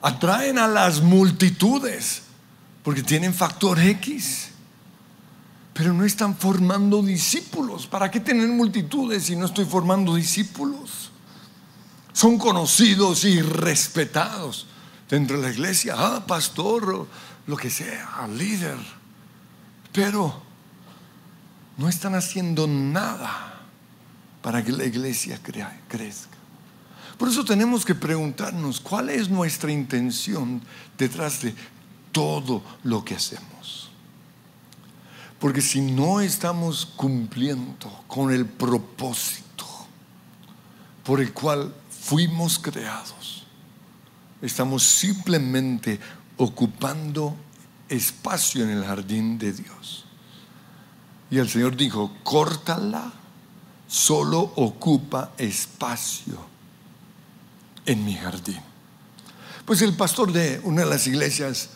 Atraen 0.02 0.58
a 0.58 0.68
las 0.68 1.02
multitudes 1.02 2.24
porque 2.82 3.04
tienen 3.04 3.32
factor 3.32 3.80
X, 3.80 4.48
pero 5.72 5.94
no 5.94 6.04
están 6.04 6.36
formando 6.36 7.04
discípulos. 7.04 7.86
¿Para 7.86 8.10
qué 8.10 8.20
tener 8.20 8.48
multitudes 8.48 9.26
si 9.26 9.36
no 9.36 9.46
estoy 9.46 9.66
formando 9.66 10.16
discípulos? 10.16 11.12
Son 12.12 12.40
conocidos 12.40 13.24
y 13.24 13.40
respetados 13.40 14.66
dentro 15.10 15.38
de 15.38 15.48
la 15.48 15.54
iglesia. 15.54 15.96
Ah, 15.98 16.24
pastor, 16.26 17.08
lo 17.48 17.58
que 17.58 17.70
sea, 17.70 18.28
líder. 18.28 18.78
Pero 19.92 20.42
no 21.78 21.90
están 21.90 22.16
haciendo 22.16 22.68
nada 22.68 23.62
para 24.42 24.64
que 24.64 24.72
la 24.72 24.86
iglesia 24.86 25.40
crezca. 25.88 26.36
Por 27.18 27.30
eso 27.30 27.46
tenemos 27.46 27.86
que 27.86 27.96
preguntarnos 27.96 28.82
cuál 28.82 29.10
es 29.10 29.30
nuestra 29.30 29.72
intención 29.72 30.62
detrás 30.98 31.42
de 31.42 31.56
todo 32.12 32.62
lo 32.84 33.04
que 33.06 33.16
hacemos. 33.16 33.90
Porque 35.40 35.62
si 35.62 35.82
no 35.82 36.22
estamos 36.22 36.86
cumpliendo 36.86 38.04
con 38.08 38.32
el 38.32 38.46
propósito 38.46 39.66
por 41.04 41.22
el 41.22 41.34
cual 41.34 41.74
fuimos 41.90 42.60
creados, 42.60 43.45
estamos 44.46 44.84
simplemente 44.84 46.00
ocupando 46.38 47.36
espacio 47.90 48.64
en 48.64 48.72
el 48.72 48.86
jardín 48.86 49.38
de 49.38 49.54
Dios. 49.54 50.06
Y 51.30 51.38
el 51.38 51.50
Señor 51.50 51.76
dijo, 51.76 52.16
córtala, 52.24 53.12
solo 53.88 54.40
ocupa 54.56 55.32
espacio 55.38 56.38
en 57.86 58.06
mi 58.06 58.16
jardín. 58.16 58.60
Pues 59.66 59.82
el 59.82 59.96
pastor 59.96 60.32
de 60.32 60.62
una 60.64 60.82
de 60.82 60.90
las 60.90 61.08
iglesias 61.08 61.70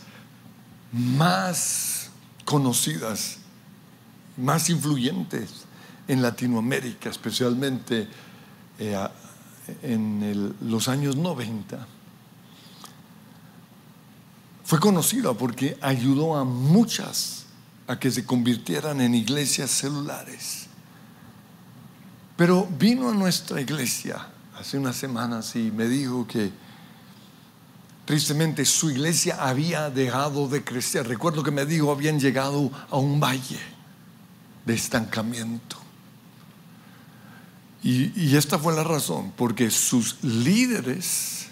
más 0.92 2.10
conocidas, 2.46 3.38
más 4.38 4.70
influyentes 4.70 5.66
en 6.08 6.22
Latinoamérica, 6.22 7.10
especialmente 7.10 8.08
eh, 8.78 9.08
en 9.84 10.56
los 10.62 10.88
años 10.88 11.16
90, 11.16 11.88
fue 14.70 14.80
conocido 14.80 15.36
porque 15.36 15.80
ayudó 15.82 16.38
a 16.38 16.44
muchas 16.44 17.46
a 17.88 18.00
que 18.00 18.12
se 18.12 18.24
convirtieran 18.24 19.02
en 19.02 19.16
iglesias 19.16 19.72
celulares. 19.72 20.68
Pero 22.38 22.68
vino 22.78 23.10
a 23.10 23.16
nuestra 23.16 23.60
iglesia 23.62 24.28
hace 24.60 24.78
unas 24.78 24.96
semanas 24.96 25.56
y 25.56 25.72
me 25.72 25.88
dijo 25.88 26.28
que 26.28 26.52
tristemente 28.06 28.64
su 28.64 28.92
iglesia 28.92 29.38
había 29.40 29.90
dejado 29.90 30.48
de 30.48 30.64
crecer. 30.64 31.08
Recuerdo 31.08 31.42
que 31.42 31.50
me 31.50 31.66
dijo 31.66 31.92
habían 31.92 32.20
llegado 32.20 32.72
a 32.92 32.98
un 32.98 33.20
valle 33.20 33.60
de 34.68 34.74
estancamiento. 34.76 35.78
Y, 37.82 38.12
y 38.16 38.36
esta 38.36 38.60
fue 38.60 38.76
la 38.76 38.84
razón, 38.84 39.34
porque 39.36 39.72
sus 39.72 40.24
líderes 40.24 41.49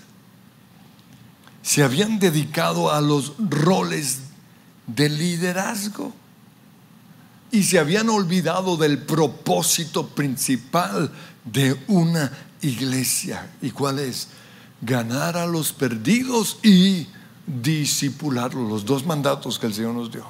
se 1.68 1.84
habían 1.84 2.18
dedicado 2.18 2.94
a 2.94 3.02
los 3.02 3.34
roles 3.38 4.22
de 4.88 5.10
liderazgo 5.10 6.14
y 7.52 7.64
se 7.64 7.78
habían 7.78 8.08
olvidado 8.08 8.78
del 8.78 9.00
propósito 9.00 10.08
principal 10.08 11.12
de 11.44 11.78
una 11.90 12.32
iglesia. 12.62 13.52
¿Y 13.62 13.72
cuál 13.72 14.00
es? 14.00 14.30
Ganar 14.80 15.36
a 15.36 15.46
los 15.46 15.74
perdidos 15.74 16.58
y 16.64 17.08
disipularlos, 17.46 18.70
los 18.70 18.86
dos 18.86 19.06
mandatos 19.06 19.60
que 19.60 19.66
el 19.66 19.74
Señor 19.74 19.94
nos 19.94 20.10
dio. 20.10 20.26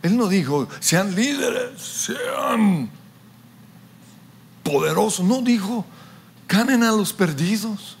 Él 0.00 0.16
no 0.16 0.26
dijo, 0.28 0.68
sean 0.80 1.14
líderes, 1.14 1.82
sean 1.82 2.88
poderosos, 4.62 5.26
no 5.26 5.42
dijo, 5.42 5.84
ganen 6.48 6.82
a 6.82 6.92
los 6.92 7.12
perdidos 7.12 7.97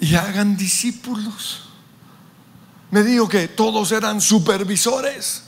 y 0.00 0.14
hagan 0.14 0.56
discípulos. 0.56 1.68
Me 2.90 3.02
dijo 3.02 3.28
que 3.28 3.48
todos 3.48 3.92
eran 3.92 4.20
supervisores. 4.20 5.42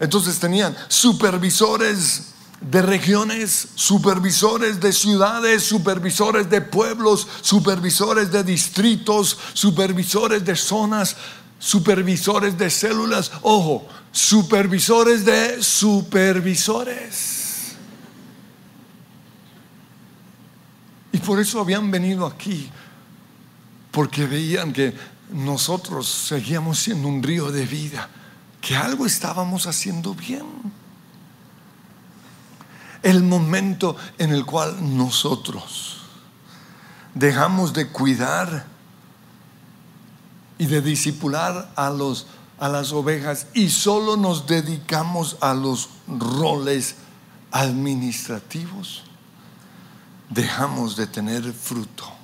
Entonces 0.00 0.38
tenían 0.38 0.76
supervisores 0.88 2.34
de 2.60 2.82
regiones, 2.82 3.68
supervisores 3.74 4.80
de 4.80 4.92
ciudades, 4.92 5.62
supervisores 5.62 6.48
de 6.48 6.60
pueblos, 6.60 7.26
supervisores 7.40 8.32
de 8.32 8.42
distritos, 8.42 9.38
supervisores 9.52 10.44
de 10.44 10.56
zonas, 10.56 11.16
supervisores 11.58 12.58
de 12.58 12.70
células, 12.70 13.30
ojo, 13.42 13.86
supervisores 14.10 15.24
de 15.24 15.62
supervisores. 15.62 17.42
Y 21.12 21.18
por 21.18 21.38
eso 21.38 21.60
habían 21.60 21.90
venido 21.90 22.26
aquí, 22.26 22.70
porque 23.94 24.26
veían 24.26 24.72
que 24.72 24.92
nosotros 25.30 26.08
seguíamos 26.08 26.80
siendo 26.80 27.06
un 27.06 27.22
río 27.22 27.52
de 27.52 27.64
vida 27.64 28.10
que 28.60 28.76
algo 28.76 29.06
estábamos 29.06 29.68
haciendo 29.68 30.14
bien. 30.14 30.44
El 33.04 33.22
momento 33.22 33.96
en 34.18 34.32
el 34.32 34.44
cual 34.44 34.96
nosotros 34.96 35.98
dejamos 37.14 37.72
de 37.72 37.86
cuidar 37.86 38.66
y 40.58 40.66
de 40.66 40.80
disipular 40.80 41.70
a, 41.76 41.88
los, 41.90 42.26
a 42.58 42.68
las 42.68 42.90
ovejas 42.90 43.46
y 43.54 43.70
solo 43.70 44.16
nos 44.16 44.48
dedicamos 44.48 45.36
a 45.40 45.54
los 45.54 45.90
roles 46.08 46.96
administrativos, 47.52 49.04
dejamos 50.30 50.96
de 50.96 51.06
tener 51.06 51.52
fruto 51.52 52.23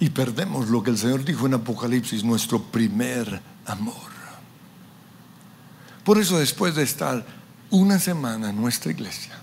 y 0.00 0.10
perdemos 0.10 0.68
lo 0.68 0.82
que 0.82 0.90
el 0.90 0.98
Señor 0.98 1.24
dijo 1.24 1.46
en 1.46 1.54
Apocalipsis, 1.54 2.22
nuestro 2.22 2.62
primer 2.62 3.40
amor. 3.66 4.08
Por 6.04 6.18
eso 6.18 6.38
después 6.38 6.74
de 6.74 6.84
estar 6.84 7.24
una 7.70 7.98
semana 7.98 8.50
en 8.50 8.56
nuestra 8.56 8.92
iglesia, 8.92 9.38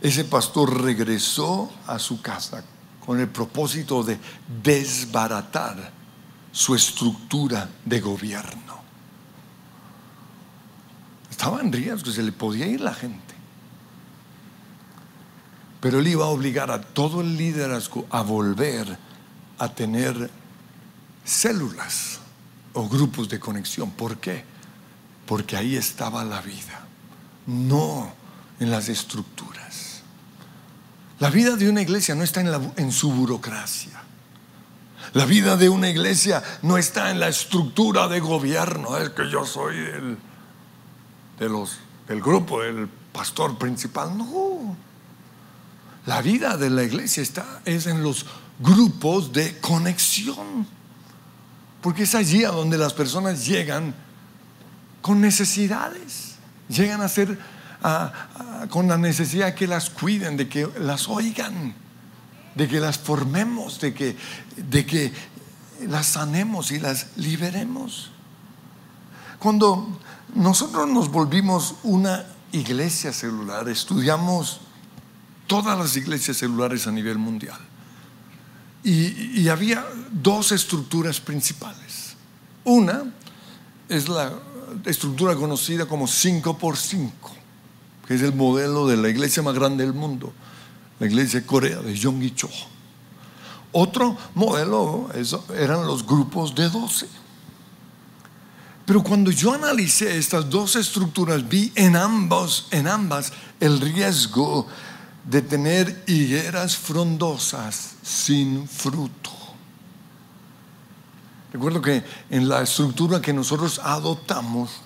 ese 0.00 0.24
pastor 0.24 0.82
regresó 0.82 1.70
a 1.86 1.98
su 1.98 2.20
casa 2.20 2.64
con 3.04 3.20
el 3.20 3.28
propósito 3.28 4.02
de 4.02 4.18
desbaratar 4.62 5.92
su 6.50 6.74
estructura 6.74 7.68
de 7.84 8.00
gobierno. 8.00 8.82
estaba 11.30 11.60
en 11.60 11.72
riesgo, 11.72 12.10
se 12.10 12.22
le 12.22 12.30
podía 12.30 12.66
ir 12.66 12.80
la 12.80 12.94
gente. 12.94 13.34
Pero 15.80 15.98
él 15.98 16.06
iba 16.06 16.24
a 16.24 16.28
obligar 16.28 16.70
a 16.70 16.80
todo 16.80 17.20
el 17.20 17.36
liderazgo 17.36 18.06
a 18.10 18.22
volver 18.22 18.96
a 19.58 19.68
tener 19.68 20.30
células 21.24 22.20
o 22.72 22.88
grupos 22.88 23.28
de 23.28 23.38
conexión. 23.38 23.90
¿Por 23.90 24.18
qué? 24.18 24.44
Porque 25.26 25.56
ahí 25.56 25.76
estaba 25.76 26.24
la 26.24 26.40
vida, 26.40 26.86
no 27.46 28.12
en 28.60 28.70
las 28.70 28.88
estructuras. 28.88 30.02
La 31.18 31.30
vida 31.30 31.56
de 31.56 31.68
una 31.68 31.82
iglesia 31.82 32.14
no 32.14 32.24
está 32.24 32.40
en, 32.40 32.72
en 32.76 32.92
su 32.92 33.12
burocracia. 33.12 34.02
La 35.14 35.26
vida 35.26 35.56
de 35.56 35.68
una 35.68 35.88
iglesia 35.88 36.42
no 36.62 36.78
está 36.78 37.10
en 37.10 37.20
la 37.20 37.28
estructura 37.28 38.08
de 38.08 38.20
gobierno. 38.20 38.96
Es 38.96 39.10
que 39.10 39.30
yo 39.30 39.44
soy 39.44 39.76
el, 39.76 40.18
de 41.38 41.48
los, 41.48 41.78
del 42.08 42.20
grupo, 42.20 42.62
el 42.62 42.88
pastor 43.12 43.58
principal. 43.58 44.16
No. 44.16 44.76
La 46.06 46.22
vida 46.22 46.56
de 46.56 46.70
la 46.70 46.82
iglesia 46.82 47.22
está 47.22 47.60
es 47.64 47.86
en 47.86 48.02
los 48.02 48.26
grupos 48.58 49.32
de 49.32 49.58
conexión. 49.60 50.66
Porque 51.80 52.04
es 52.04 52.14
allí 52.14 52.44
a 52.44 52.50
donde 52.50 52.78
las 52.78 52.92
personas 52.92 53.46
llegan 53.46 53.94
con 55.00 55.20
necesidades. 55.20 56.36
Llegan 56.68 57.00
a 57.00 57.08
ser 57.08 57.38
con 58.70 58.88
la 58.88 58.96
necesidad 58.96 59.46
de 59.46 59.54
que 59.54 59.66
las 59.66 59.90
cuiden, 59.90 60.36
de 60.36 60.48
que 60.48 60.68
las 60.78 61.08
oigan 61.08 61.74
de 62.54 62.68
que 62.68 62.80
las 62.80 62.98
formemos, 62.98 63.80
de 63.80 63.94
que, 63.94 64.16
de 64.56 64.86
que 64.86 65.12
las 65.88 66.06
sanemos 66.06 66.70
y 66.70 66.78
las 66.78 67.16
liberemos. 67.16 68.10
Cuando 69.38 69.98
nosotros 70.34 70.88
nos 70.88 71.10
volvimos 71.10 71.76
una 71.82 72.26
iglesia 72.52 73.12
celular, 73.12 73.68
estudiamos 73.68 74.60
todas 75.46 75.78
las 75.78 75.96
iglesias 75.96 76.36
celulares 76.36 76.86
a 76.86 76.92
nivel 76.92 77.18
mundial. 77.18 77.58
Y, 78.84 79.48
había 79.48 79.86
dos 80.10 80.52
estructuras 80.52 81.20
principales. 81.20 82.16
Una 82.64 83.04
es 83.88 84.08
la 84.08 84.32
estructura 84.84 85.36
conocida 85.36 85.86
como 85.86 86.06
5 86.06 86.58
por 86.58 86.76
5 86.76 87.36
que 88.06 88.14
es 88.14 88.22
el 88.22 88.34
modelo 88.34 88.86
de 88.88 88.96
la 88.96 89.08
iglesia 89.08 89.42
más 89.42 89.54
grande 89.54 89.84
del 89.84 89.92
mundo 89.92 90.32
la 90.98 91.06
iglesia 91.06 91.40
de 91.40 91.46
Corea 91.46 91.80
de 91.80 91.94
Yonggi 91.96 92.30
Cho. 92.30 92.48
Otro 93.72 94.16
modelo 94.34 95.08
eran 95.56 95.84
los 95.84 96.06
grupos 96.06 96.54
de 96.54 96.68
12. 96.68 97.08
Pero 98.86 99.02
cuando 99.02 99.32
yo 99.32 99.52
analicé 99.52 100.16
estas 100.16 100.48
dos 100.48 100.76
estructuras, 100.76 101.48
vi 101.48 101.72
en 101.74 101.96
ambos, 101.96 102.68
en 102.70 102.86
ambas, 102.86 103.32
el 103.58 103.80
riesgo 103.80 104.68
de 105.24 105.42
tener 105.42 106.04
higueras 106.06 106.76
frondosas 106.76 107.94
sin 108.02 108.66
fruto. 108.68 109.30
Recuerdo 111.52 111.82
que 111.82 112.02
en 112.30 112.48
la 112.48 112.62
estructura 112.62 113.20
que 113.20 113.32
nosotros 113.32 113.80
adoptamos, 113.84 114.80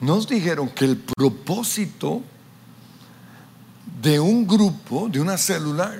nos 0.00 0.28
dijeron 0.28 0.68
que 0.68 0.84
el 0.84 0.96
propósito 0.96 2.22
de 4.00 4.20
un 4.20 4.46
grupo, 4.46 5.08
de 5.08 5.20
una 5.20 5.36
célula 5.36 5.94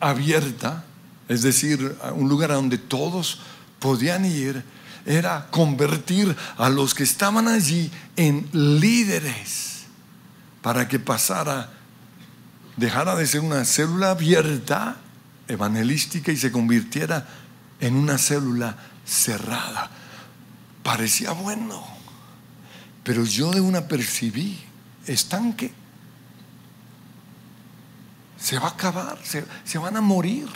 abierta, 0.00 0.84
es 1.28 1.42
decir, 1.42 1.96
un 2.14 2.28
lugar 2.28 2.52
a 2.52 2.56
donde 2.56 2.78
todos 2.78 3.40
podían 3.78 4.24
ir, 4.24 4.64
era 5.06 5.48
convertir 5.50 6.36
a 6.56 6.68
los 6.68 6.94
que 6.94 7.02
estaban 7.02 7.48
allí 7.48 7.90
en 8.16 8.48
líderes 8.52 9.84
para 10.62 10.86
que 10.86 11.00
pasara, 11.00 11.72
dejara 12.76 13.14
de 13.16 13.26
ser 13.26 13.40
una 13.40 13.64
célula 13.64 14.10
abierta, 14.10 14.96
evangelística, 15.48 16.32
y 16.32 16.36
se 16.36 16.52
convirtiera 16.52 17.26
en 17.80 17.96
una 17.96 18.18
célula 18.18 18.76
cerrada. 19.04 19.90
Parecía 20.82 21.32
bueno, 21.32 21.84
pero 23.04 23.24
yo 23.24 23.50
de 23.50 23.60
una 23.60 23.88
percibí 23.88 24.58
estanque 25.06 25.72
se 28.42 28.58
va 28.58 28.66
a 28.66 28.70
acabar, 28.70 29.18
se, 29.22 29.78
van 29.78 29.96
a 29.96 30.00
morir. 30.00 30.48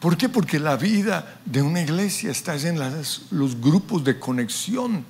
¿Por 0.00 0.16
qué? 0.16 0.28
Porque 0.30 0.58
la 0.58 0.76
vida 0.76 1.38
de 1.44 1.60
una 1.60 1.82
iglesia 1.82 2.30
está 2.30 2.56
en 2.56 2.78
los 2.78 3.60
grupos 3.60 4.04
de 4.04 4.18
conexión, 4.18 5.04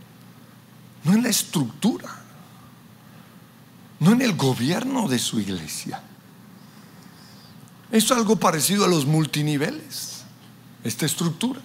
no 1.05 1.13
en 1.13 1.23
la 1.23 1.29
estructura, 1.29 2.18
no 4.01 4.13
en 4.13 4.23
el 4.23 4.37
gobierno 4.37 5.09
de 5.09 5.19
su 5.19 5.41
iglesia. 5.41 6.03
Es 7.91 8.11
algo 8.13 8.37
parecido 8.37 8.85
a 8.85 8.89
los 8.89 9.07
multiniveles, 9.07 10.23
esta 10.85 11.07
estructura. 11.07 11.61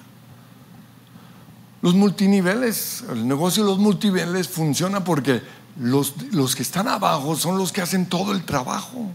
Los 1.82 1.96
multiniveles, 1.96 3.04
el 3.10 3.28
negocio 3.28 3.64
de 3.64 3.70
los 3.70 3.80
multiniveles 3.80 4.48
funciona 4.48 5.04
porque 5.04 5.44
los, 5.78 6.14
los, 6.32 6.56
que 6.56 6.64
están 6.64 6.88
abajo 6.88 7.36
son 7.36 7.58
los 7.58 7.74
que 7.74 7.82
hacen 7.82 8.08
todo 8.08 8.32
el 8.32 8.46
trabajo 8.46 9.12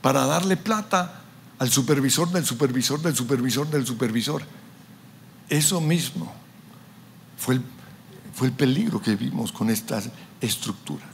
para 0.00 0.24
darle 0.24 0.56
plata 0.56 1.20
al 1.58 1.70
supervisor 1.70 2.30
del 2.32 2.46
supervisor 2.46 3.00
del 3.02 3.14
supervisor 3.14 3.68
del 3.68 3.86
supervisor. 3.86 4.42
Eso 5.50 5.82
mismo 5.82 6.32
fue 7.36 7.56
el, 7.56 7.62
fue 8.32 8.46
el 8.46 8.54
peligro 8.54 9.02
que 9.02 9.14
vimos 9.14 9.52
con 9.52 9.68
estas 9.68 10.08
estructuras. 10.40 11.11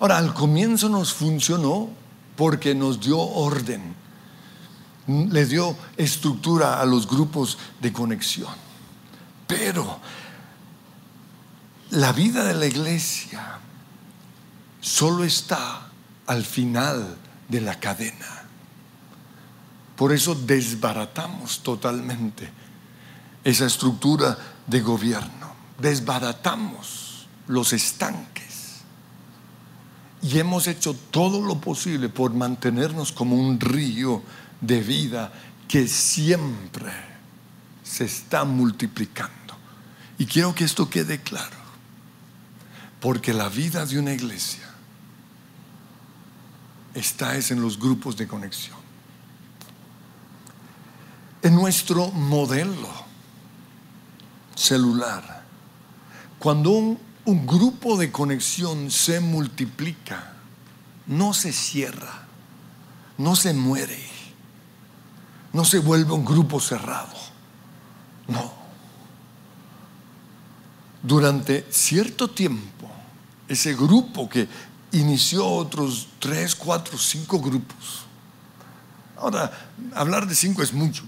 Ahora, 0.00 0.16
al 0.16 0.32
comienzo 0.32 0.88
nos 0.88 1.12
funcionó 1.12 1.90
porque 2.34 2.74
nos 2.74 3.00
dio 3.00 3.18
orden, 3.18 3.94
les 5.06 5.50
dio 5.50 5.76
estructura 5.98 6.80
a 6.80 6.86
los 6.86 7.06
grupos 7.06 7.58
de 7.82 7.92
conexión. 7.92 8.54
Pero 9.46 10.00
la 11.90 12.12
vida 12.12 12.44
de 12.44 12.54
la 12.54 12.64
iglesia 12.64 13.58
solo 14.80 15.22
está 15.22 15.88
al 16.26 16.46
final 16.46 17.18
de 17.50 17.60
la 17.60 17.78
cadena. 17.78 18.44
Por 19.96 20.14
eso 20.14 20.34
desbaratamos 20.34 21.62
totalmente 21.62 22.50
esa 23.44 23.66
estructura 23.66 24.38
de 24.66 24.80
gobierno, 24.80 25.52
desbaratamos 25.78 27.26
los 27.48 27.74
estanques 27.74 28.49
y 30.22 30.38
hemos 30.38 30.66
hecho 30.66 30.94
todo 30.94 31.40
lo 31.40 31.60
posible 31.60 32.08
por 32.08 32.32
mantenernos 32.32 33.12
como 33.12 33.36
un 33.36 33.58
río 33.58 34.22
de 34.60 34.80
vida 34.80 35.32
que 35.66 35.88
siempre 35.88 36.92
se 37.82 38.04
está 38.04 38.44
multiplicando. 38.44 39.56
Y 40.18 40.26
quiero 40.26 40.54
que 40.54 40.64
esto 40.64 40.90
quede 40.90 41.20
claro, 41.22 41.56
porque 43.00 43.32
la 43.32 43.48
vida 43.48 43.86
de 43.86 43.98
una 43.98 44.12
iglesia 44.12 44.68
está 46.94 47.36
es 47.36 47.50
en 47.50 47.62
los 47.62 47.78
grupos 47.78 48.16
de 48.16 48.28
conexión. 48.28 48.78
En 51.42 51.54
nuestro 51.54 52.10
modelo 52.10 52.90
celular, 54.54 55.44
cuando 56.38 56.70
un, 56.70 56.98
un 57.30 57.46
grupo 57.46 57.96
de 57.96 58.10
conexión 58.10 58.90
se 58.90 59.20
multiplica, 59.20 60.32
no 61.06 61.32
se 61.32 61.52
cierra, 61.52 62.26
no 63.18 63.36
se 63.36 63.54
muere, 63.54 64.04
no 65.52 65.64
se 65.64 65.78
vuelve 65.78 66.12
un 66.12 66.24
grupo 66.24 66.58
cerrado, 66.58 67.14
no. 68.26 68.52
Durante 71.04 71.66
cierto 71.70 72.28
tiempo, 72.28 72.90
ese 73.46 73.74
grupo 73.74 74.28
que 74.28 74.48
inició 74.90 75.46
otros 75.46 76.08
tres, 76.18 76.56
cuatro, 76.56 76.98
cinco 76.98 77.38
grupos. 77.38 78.06
Ahora, 79.16 79.52
hablar 79.94 80.26
de 80.26 80.34
cinco 80.34 80.64
es 80.64 80.72
mucho. 80.72 81.04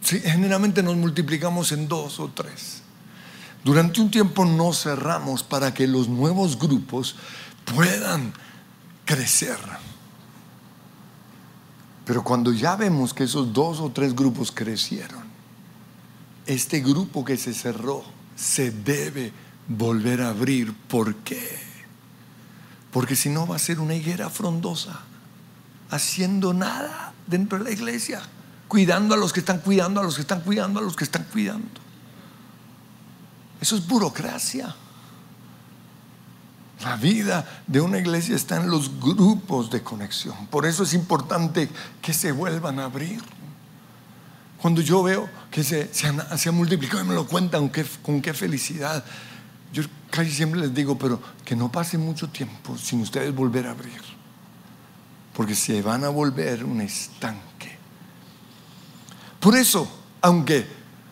Generalmente 0.00 0.80
nos 0.80 0.96
multiplicamos 0.96 1.72
en 1.72 1.88
dos 1.88 2.20
o 2.20 2.28
tres. 2.28 2.85
Durante 3.66 4.00
un 4.00 4.12
tiempo 4.12 4.44
nos 4.44 4.84
cerramos 4.84 5.42
para 5.42 5.74
que 5.74 5.88
los 5.88 6.06
nuevos 6.06 6.56
grupos 6.56 7.16
puedan 7.74 8.32
crecer. 9.04 9.58
Pero 12.04 12.22
cuando 12.22 12.52
ya 12.52 12.76
vemos 12.76 13.12
que 13.12 13.24
esos 13.24 13.52
dos 13.52 13.80
o 13.80 13.90
tres 13.90 14.14
grupos 14.14 14.52
crecieron, 14.52 15.24
este 16.46 16.78
grupo 16.78 17.24
que 17.24 17.36
se 17.36 17.52
cerró 17.52 18.04
se 18.36 18.70
debe 18.70 19.32
volver 19.66 20.22
a 20.22 20.28
abrir. 20.28 20.72
¿Por 20.72 21.16
qué? 21.16 21.58
Porque 22.92 23.16
si 23.16 23.30
no 23.30 23.48
va 23.48 23.56
a 23.56 23.58
ser 23.58 23.80
una 23.80 23.96
higuera 23.96 24.30
frondosa, 24.30 25.00
haciendo 25.90 26.54
nada 26.54 27.14
dentro 27.26 27.58
de 27.58 27.64
la 27.64 27.70
iglesia, 27.72 28.22
cuidando 28.68 29.16
a 29.16 29.18
los 29.18 29.32
que 29.32 29.40
están 29.40 29.58
cuidando, 29.58 30.00
a 30.00 30.04
los 30.04 30.14
que 30.14 30.20
están 30.20 30.42
cuidando, 30.42 30.78
a 30.78 30.82
los 30.84 30.94
que 30.94 31.02
están 31.02 31.24
cuidando. 31.24 31.85
Eso 33.60 33.76
es 33.76 33.86
burocracia. 33.86 34.74
La 36.82 36.96
vida 36.96 37.62
de 37.66 37.80
una 37.80 37.98
iglesia 37.98 38.36
está 38.36 38.56
en 38.56 38.68
los 38.70 39.00
grupos 39.00 39.70
de 39.70 39.82
conexión. 39.82 40.46
Por 40.48 40.66
eso 40.66 40.82
es 40.82 40.92
importante 40.92 41.70
que 42.02 42.12
se 42.12 42.32
vuelvan 42.32 42.78
a 42.78 42.84
abrir. 42.84 43.22
Cuando 44.60 44.80
yo 44.80 45.02
veo 45.02 45.28
que 45.50 45.64
se, 45.64 45.92
se, 45.92 46.08
ha, 46.08 46.52
multiplicado 46.52 47.02
y 47.02 47.08
me 47.08 47.14
lo 47.14 47.26
cuentan 47.26 47.70
con 48.02 48.20
qué 48.20 48.34
felicidad, 48.34 49.04
yo 49.72 49.82
casi 50.10 50.30
siempre 50.30 50.60
les 50.60 50.74
digo, 50.74 50.98
pero 50.98 51.20
que 51.44 51.56
no 51.56 51.70
pase 51.70 51.98
mucho 51.98 52.28
tiempo 52.28 52.76
sin 52.76 53.00
ustedes 53.00 53.34
volver 53.34 53.66
a 53.66 53.70
abrir. 53.70 54.00
Porque 55.34 55.54
se 55.54 55.82
van 55.82 56.04
a 56.04 56.08
volver 56.08 56.64
un 56.64 56.80
estanque. 56.80 57.76
Por 59.40 59.56
eso, 59.56 59.88
aunque 60.20 60.66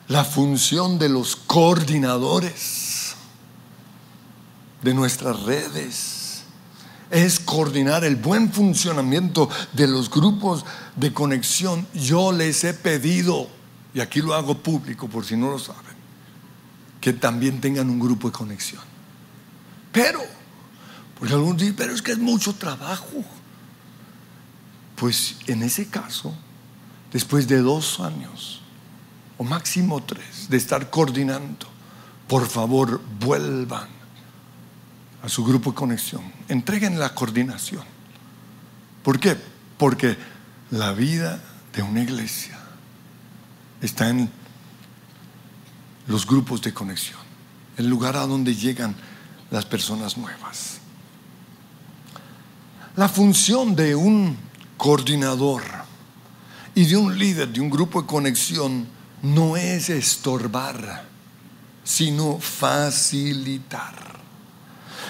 la 0.09 0.25
función 0.25 0.99
de 0.99 1.09
los 1.09 1.37
coordinadores 1.37 3.15
de 4.83 4.95
nuestras 4.95 5.43
redes 5.43 6.43
es 7.11 7.41
coordinar 7.41 8.05
el 8.05 8.17
buen 8.17 8.53
funcionamiento 8.53 9.49
de 9.73 9.87
los 9.87 10.11
grupos 10.11 10.65
de 10.97 11.13
conexión, 11.13 11.87
yo 11.95 12.33
les 12.33 12.65
he 12.65 12.75
pedido, 12.75 13.49
y 13.95 14.01
aquí 14.01 14.21
lo 14.21 14.35
hago 14.35 14.59
público 14.59 15.09
por 15.09 15.25
si 15.25 15.37
no 15.37 15.51
lo 15.51 15.59
saben, 15.59 15.95
que 17.01 17.13
también 17.13 17.61
tengan 17.61 17.89
un 17.89 18.01
grupo 18.01 18.29
de 18.29 18.33
conexión. 18.33 18.83
Pero, 19.93 20.21
porque 21.19 21.35
algunos 21.35 21.59
dicen, 21.59 21.77
pero 21.77 21.95
es 21.95 22.03
que 22.03 22.13
es 22.13 22.19
mucho 22.19 22.55
trabajo. 22.55 23.25
Pues 24.97 25.37
en 25.47 25.63
ese 25.63 25.89
caso, 25.89 26.35
después 27.13 27.47
de 27.47 27.59
dos 27.59 28.01
años, 28.01 28.64
o 29.39 29.45
máximo 29.45 30.03
tres, 30.03 30.49
de 30.49 30.57
estar 30.57 30.91
coordinando, 30.91 31.67
por 32.29 32.47
favor 32.47 33.01
vuelvan 33.21 33.89
a 35.23 35.29
su 35.29 35.45
grupo 35.45 35.71
de 35.71 35.77
conexión, 35.77 36.23
entreguen 36.49 36.99
la 36.99 37.15
coordinación. 37.15 37.85
¿Por 39.03 39.19
qué? 39.19 39.37
Porque 39.79 40.17
la 40.71 40.93
vida 40.93 41.43
de 41.75 41.83
una 41.83 42.03
iglesia 42.03 42.59
está 43.81 44.09
en 44.09 44.31
los 46.07 46.27
grupos 46.27 46.63
de 46.63 46.73
conexión, 46.73 47.21
el 47.77 47.89
lugar 47.89 48.17
a 48.17 48.27
donde 48.27 48.55
llegan 48.55 48.95
las 49.51 49.65
personas 49.65 50.17
nuevas. 50.17 50.79
La 52.97 53.09
función 53.09 53.75
de 53.75 53.95
un 53.95 54.37
coordinador 54.77 55.63
y 56.75 56.85
de 56.85 56.97
un 56.97 57.19
líder 57.19 57.49
de 57.49 57.61
un 57.61 57.71
grupo 57.71 58.03
de 58.03 58.07
conexión 58.07 58.94
no 59.25 59.57
es 59.57 59.89
estorbar, 59.89 61.05
sino 61.83 62.39
facilitar. 62.39 63.95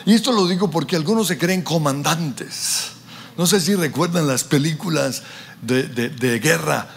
Y 0.06 0.14
esto 0.14 0.30
lo 0.30 0.46
digo 0.46 0.70
porque 0.70 0.94
algunos 0.94 1.26
se 1.26 1.36
creen 1.36 1.62
comandantes. 1.62 2.92
No 3.36 3.46
sé 3.46 3.60
si 3.60 3.74
recuerdan 3.74 4.28
las 4.28 4.44
películas 4.44 5.22
de, 5.60 5.82
de 5.82 6.38
guerra 6.38 6.88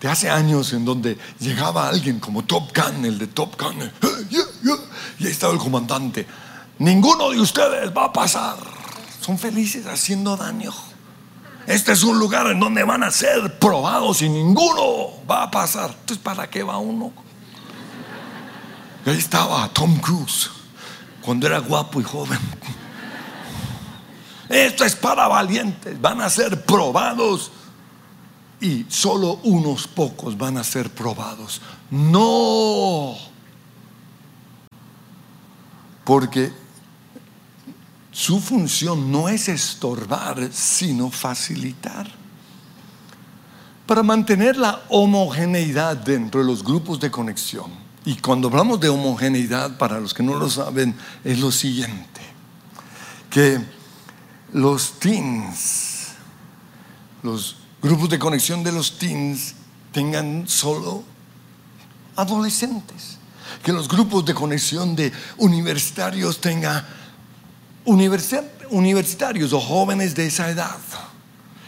de 0.00 0.08
hace 0.08 0.30
años 0.30 0.72
en 0.72 0.84
donde 0.84 1.18
llegaba 1.40 1.88
alguien 1.88 2.20
como 2.20 2.44
Top 2.44 2.70
Gun, 2.76 3.04
el 3.04 3.18
de 3.18 3.26
Top 3.26 3.60
Gun, 3.60 3.90
y 5.18 5.24
ahí 5.24 5.30
estaba 5.32 5.52
el 5.52 5.58
comandante. 5.58 6.26
Ninguno 6.78 7.30
de 7.30 7.40
ustedes 7.40 7.90
va 7.96 8.04
a 8.04 8.12
pasar. 8.12 8.56
Son 9.20 9.36
felices 9.36 9.86
haciendo 9.86 10.36
daño. 10.36 10.72
Este 11.66 11.92
es 11.92 12.02
un 12.02 12.18
lugar 12.18 12.48
en 12.48 12.58
donde 12.58 12.82
van 12.84 13.02
a 13.02 13.10
ser 13.10 13.58
probados 13.58 14.22
y 14.22 14.28
ninguno 14.28 15.10
va 15.30 15.44
a 15.44 15.50
pasar. 15.50 15.90
Entonces, 15.90 16.18
¿para 16.18 16.50
qué 16.50 16.62
va 16.62 16.78
uno? 16.78 17.12
Y 19.06 19.10
ahí 19.10 19.18
estaba 19.18 19.68
Tom 19.68 19.98
Cruise, 19.98 20.50
cuando 21.20 21.46
era 21.46 21.58
guapo 21.58 22.00
y 22.00 22.04
joven. 22.04 22.38
Esto 24.48 24.84
es 24.84 24.94
para 24.96 25.28
valientes, 25.28 26.00
van 26.00 26.20
a 26.20 26.28
ser 26.28 26.64
probados 26.64 27.50
y 28.60 28.84
solo 28.88 29.40
unos 29.44 29.88
pocos 29.88 30.36
van 30.36 30.58
a 30.58 30.64
ser 30.64 30.90
probados. 30.90 31.60
No, 31.90 33.14
porque 36.04 36.52
su 38.12 38.40
función 38.40 39.10
no 39.10 39.28
es 39.28 39.48
estorbar, 39.48 40.50
sino 40.52 41.10
facilitar. 41.10 42.08
Para 43.86 44.02
mantener 44.02 44.56
la 44.56 44.82
homogeneidad 44.90 45.96
dentro 45.96 46.40
de 46.40 46.46
los 46.46 46.62
grupos 46.62 47.00
de 47.00 47.10
conexión. 47.10 47.72
Y 48.04 48.16
cuando 48.16 48.48
hablamos 48.48 48.78
de 48.80 48.90
homogeneidad, 48.90 49.78
para 49.78 49.98
los 49.98 50.12
que 50.12 50.22
no 50.22 50.38
lo 50.38 50.50
saben, 50.50 50.94
es 51.24 51.38
lo 51.38 51.50
siguiente, 51.50 52.20
que 53.30 53.58
los 54.52 54.98
teens, 54.98 56.08
los 57.22 57.56
grupos 57.80 58.10
de 58.10 58.18
conexión 58.18 58.62
de 58.62 58.72
los 58.72 58.98
teens 58.98 59.54
tengan 59.90 60.46
solo 60.46 61.02
adolescentes. 62.16 63.18
Que 63.62 63.72
los 63.72 63.88
grupos 63.88 64.24
de 64.24 64.34
conexión 64.34 64.96
de 64.96 65.12
universitarios 65.38 66.40
tengan 66.40 66.84
universitarios 67.84 69.52
o 69.52 69.60
jóvenes 69.60 70.14
de 70.14 70.26
esa 70.26 70.50
edad. 70.50 70.78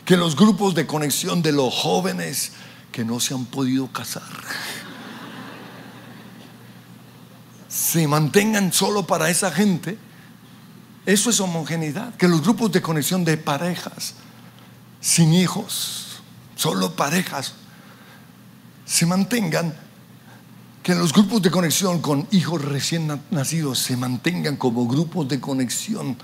Que 0.05 0.17
los 0.17 0.37
grupos 0.37 0.75
de 0.75 0.87
conexión 0.87 1.43
de 1.43 1.53
los 1.53 1.73
jóvenes 1.73 2.53
que 2.93 3.05
no 3.05 3.21
se 3.21 3.35
han 3.35 3.47
podido 3.47 3.89
casar 3.89 4.23
se 7.69 8.07
mantengan 8.07 8.73
solo 8.73 9.05
para 9.05 9.31
esa 9.31 9.51
gente. 9.51 9.99
Eso 11.07 11.31
es 11.31 11.41
homogeneidad. 11.41 12.15
Que 12.15 12.29
los 12.29 12.41
grupos 12.41 12.71
de 12.71 12.81
conexión 12.81 13.25
de 13.25 13.37
parejas 13.37 14.15
sin 15.01 15.35
hijos 15.35 16.05
solo 16.57 16.95
parejas, 16.95 17.55
se 18.87 19.07
mantengan, 19.07 19.75
que 20.85 20.95
los 20.95 21.13
grupos 21.13 21.43
de 21.43 21.51
conexión 21.51 22.01
con 22.01 22.29
hijos 22.31 22.63
recién 22.63 23.21
nacidos 23.33 23.81
se 23.81 23.97
mantengan 23.97 24.57
como 24.57 24.87
grupos 24.87 25.27
de 25.27 25.41
conexión 25.41 26.17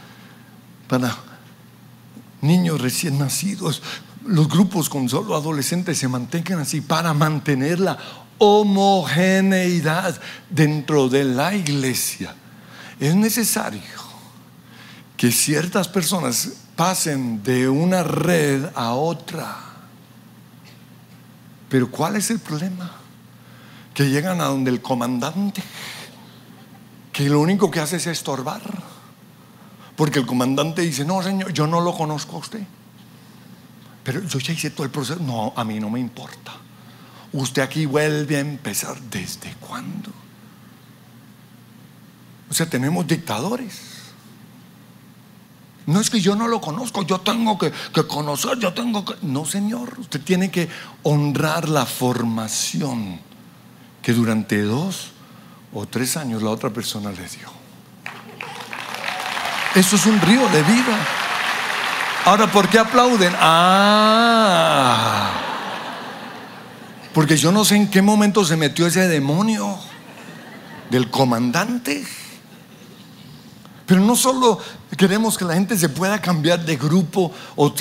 para 0.86 1.16
niños 2.42 2.80
recién 2.80 3.18
nacidos, 3.18 3.82
los 4.24 4.48
grupos 4.48 4.88
con 4.88 5.08
solo 5.08 5.34
adolescentes 5.34 5.98
se 5.98 6.06
mantengan 6.06 6.60
así 6.60 6.80
para 6.80 7.12
mantener 7.12 7.80
la 7.80 7.98
homogeneidad 8.38 10.20
dentro 10.48 11.08
de 11.08 11.24
la 11.24 11.54
iglesia. 11.54 12.36
Es 13.00 13.16
necesario 13.16 13.80
que 15.16 15.32
ciertas 15.32 15.88
personas 15.88 16.50
pasen 16.76 17.42
de 17.42 17.68
una 17.68 18.04
red 18.04 18.66
a 18.76 18.92
otra 18.92 19.70
pero 21.70 21.88
¿cuál 21.88 22.16
es 22.16 22.28
el 22.30 22.40
problema? 22.40 22.99
Que 24.00 24.08
llegan 24.08 24.40
a 24.40 24.44
donde 24.44 24.70
el 24.70 24.80
comandante, 24.80 25.62
que 27.12 27.28
lo 27.28 27.38
único 27.38 27.70
que 27.70 27.80
hace 27.80 27.96
es 27.96 28.06
estorbar. 28.06 28.62
Porque 29.94 30.20
el 30.20 30.24
comandante 30.24 30.80
dice, 30.80 31.04
no, 31.04 31.22
señor, 31.22 31.52
yo 31.52 31.66
no 31.66 31.82
lo 31.82 31.92
conozco 31.92 32.36
a 32.36 32.38
usted. 32.38 32.62
Pero 34.02 34.24
yo 34.24 34.38
ya 34.38 34.54
hice 34.54 34.70
todo 34.70 34.84
el 34.84 34.90
proceso. 34.90 35.20
No, 35.20 35.52
a 35.54 35.64
mí 35.64 35.78
no 35.78 35.90
me 35.90 36.00
importa. 36.00 36.52
Usted 37.34 37.60
aquí 37.60 37.84
vuelve 37.84 38.36
a 38.36 38.40
empezar. 38.40 38.98
¿Desde 38.98 39.52
cuándo? 39.60 40.10
O 42.48 42.54
sea, 42.54 42.70
tenemos 42.70 43.06
dictadores. 43.06 43.82
No 45.84 46.00
es 46.00 46.08
que 46.08 46.22
yo 46.22 46.34
no 46.36 46.48
lo 46.48 46.62
conozco, 46.62 47.02
yo 47.02 47.20
tengo 47.20 47.58
que, 47.58 47.70
conocer, 48.08 48.58
yo 48.60 48.72
tengo 48.72 49.04
que... 49.04 49.16
No, 49.20 49.44
Señor, 49.44 49.98
usted 49.98 50.22
tiene 50.22 50.50
que 50.50 50.70
honrar 51.02 51.68
la 51.68 51.84
formación 51.84 53.28
que 54.02 54.12
durante 54.12 54.62
dos 54.62 55.12
o 55.72 55.86
tres 55.86 56.16
años 56.16 56.42
la 56.42 56.50
otra 56.50 56.70
persona 56.70 57.10
le 57.10 57.28
dio. 57.28 57.60
Eso 59.74 59.96
es 59.96 60.06
un 60.06 60.20
río 60.20 60.48
de 60.48 60.62
vida. 60.62 60.98
Ahora, 62.24 62.50
¿por 62.50 62.68
qué 62.68 62.78
aplauden? 62.78 63.32
Ah, 63.38 65.30
porque 67.14 67.36
yo 67.36 67.52
no 67.52 67.64
sé 67.64 67.76
en 67.76 67.88
qué 67.90 68.02
momento 68.02 68.44
se 68.44 68.56
metió 68.56 68.86
ese 68.86 69.08
demonio 69.08 69.78
del 70.90 71.08
comandante. 71.10 72.04
Pero 73.86 74.00
no 74.02 74.14
solo 74.14 74.60
queremos 74.96 75.36
que 75.38 75.44
la 75.44 75.54
gente 75.54 75.76
se 75.76 75.88
pueda 75.88 76.20
cambiar 76.20 76.64
de 76.64 76.76
grupo 76.76 77.32
o 77.56 77.74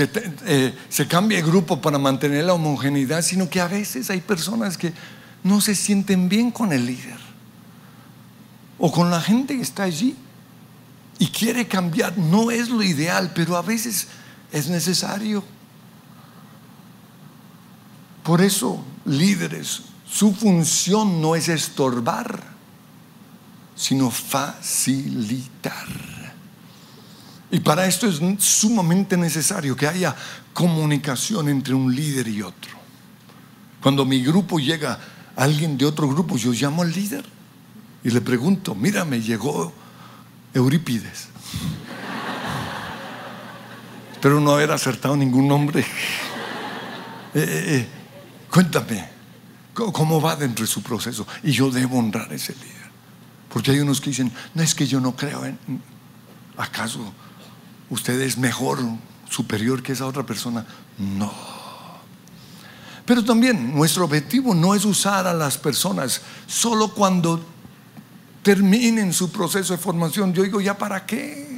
eh, 0.45 0.73
se 0.89 1.07
cambie 1.07 1.37
de 1.37 1.43
grupo 1.43 1.81
para 1.81 1.99
mantener 1.99 2.45
la 2.45 2.53
homogeneidad, 2.53 3.21
sino 3.21 3.49
que 3.49 3.61
a 3.61 3.67
veces 3.67 4.09
hay 4.09 4.21
personas 4.21 4.77
que 4.77 4.93
no 5.43 5.61
se 5.61 5.75
sienten 5.75 6.29
bien 6.29 6.51
con 6.51 6.73
el 6.73 6.85
líder 6.85 7.19
o 8.77 8.91
con 8.91 9.09
la 9.09 9.21
gente 9.21 9.55
que 9.55 9.61
está 9.61 9.83
allí 9.83 10.15
y 11.17 11.27
quiere 11.27 11.67
cambiar. 11.67 12.17
No 12.17 12.51
es 12.51 12.69
lo 12.69 12.81
ideal, 12.83 13.31
pero 13.33 13.57
a 13.57 13.61
veces 13.61 14.07
es 14.51 14.69
necesario. 14.69 15.43
Por 18.23 18.41
eso, 18.41 18.83
líderes, 19.05 19.81
su 20.09 20.33
función 20.33 21.21
no 21.21 21.35
es 21.35 21.49
estorbar 21.49 22.59
sino 23.79 24.11
facilitar. 24.11 25.87
Y 27.49 27.61
para 27.61 27.87
esto 27.87 28.07
es 28.07 28.19
sumamente 28.39 29.15
necesario 29.15 29.73
que 29.73 29.87
haya 29.87 30.13
comunicación 30.53 31.47
entre 31.47 31.73
un 31.73 31.95
líder 31.95 32.27
y 32.27 32.41
otro. 32.41 32.71
Cuando 33.81 34.03
mi 34.03 34.21
grupo 34.21 34.59
llega 34.59 34.99
alguien 35.35 35.77
de 35.77 35.85
otro 35.85 36.07
grupo, 36.07 36.37
yo 36.37 36.51
llamo 36.51 36.81
al 36.81 36.91
líder 36.91 37.23
y 38.03 38.09
le 38.09 38.21
pregunto, 38.21 38.75
mira, 38.75 39.05
me 39.05 39.21
llegó 39.21 39.71
Eurípides. 40.53 41.29
Espero 44.13 44.39
no 44.39 44.51
haber 44.51 44.71
acertado 44.71 45.15
ningún 45.15 45.47
nombre. 45.47 45.85
Eh, 47.31 47.41
eh, 47.41 47.75
eh, 47.75 47.87
cuéntame, 48.49 49.07
¿cómo 49.75 50.19
va 50.19 50.35
dentro 50.35 50.65
de 50.65 50.71
su 50.71 50.81
proceso? 50.81 51.27
Y 51.43 51.51
yo 51.51 51.69
debo 51.69 51.99
honrar 51.99 52.31
a 52.31 52.33
ese 52.33 52.53
líder. 52.53 52.89
Porque 53.53 53.69
hay 53.69 53.81
unos 53.81 54.01
que 54.01 54.09
dicen, 54.09 54.31
no 54.55 54.63
es 54.63 54.73
que 54.73 54.87
yo 54.87 54.99
no 54.99 55.15
creo 55.15 55.45
en... 55.45 55.59
¿Acaso 56.57 57.13
usted 57.91 58.19
es 58.21 58.39
mejor, 58.39 58.79
superior 59.29 59.83
que 59.83 59.91
esa 59.91 60.07
otra 60.07 60.25
persona? 60.25 60.65
No. 60.97 61.58
Pero 63.09 63.25
también 63.25 63.73
nuestro 63.73 64.05
objetivo 64.05 64.53
no 64.53 64.75
es 64.75 64.85
usar 64.85 65.25
a 65.25 65.33
las 65.33 65.57
personas 65.57 66.21
solo 66.45 66.93
cuando 66.93 67.43
terminen 68.43 69.13
su 69.13 69.31
proceso 69.31 69.73
de 69.73 69.79
formación. 69.79 70.31
Yo 70.31 70.43
digo, 70.43 70.61
¿ya 70.61 70.77
para 70.77 71.07
qué? 71.07 71.57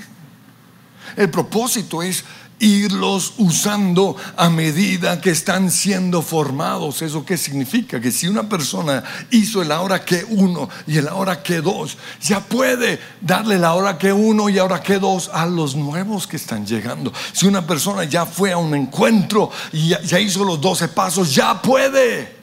El 1.17 1.29
propósito 1.29 2.01
es 2.01 2.23
irlos 2.61 3.33
usando 3.39 4.15
a 4.37 4.49
medida 4.49 5.19
que 5.19 5.31
están 5.31 5.71
siendo 5.71 6.21
formados. 6.21 7.01
¿Eso 7.01 7.25
qué 7.25 7.35
significa? 7.35 7.99
Que 7.99 8.11
si 8.11 8.27
una 8.27 8.47
persona 8.47 9.03
hizo 9.31 9.61
el 9.61 9.71
ahora 9.71 10.05
que 10.05 10.23
uno 10.29 10.69
y 10.87 10.97
el 10.97 11.07
ahora 11.07 11.41
que 11.41 11.59
dos, 11.59 11.97
ya 12.21 12.39
puede 12.39 12.99
darle 13.19 13.57
la 13.57 13.73
hora 13.73 13.97
que 13.97 14.13
uno 14.13 14.47
y 14.47 14.59
ahora 14.59 14.81
que 14.81 14.99
dos 14.99 15.29
a 15.33 15.45
los 15.45 15.75
nuevos 15.75 16.27
que 16.27 16.37
están 16.37 16.65
llegando. 16.65 17.11
Si 17.33 17.47
una 17.47 17.65
persona 17.65 18.03
ya 18.03 18.25
fue 18.25 18.51
a 18.51 18.57
un 18.57 18.75
encuentro 18.75 19.49
y 19.73 19.89
ya, 19.89 20.19
hizo 20.19 20.45
los 20.45 20.61
doce 20.61 20.87
pasos, 20.87 21.33
ya 21.33 21.59
puede 21.61 22.37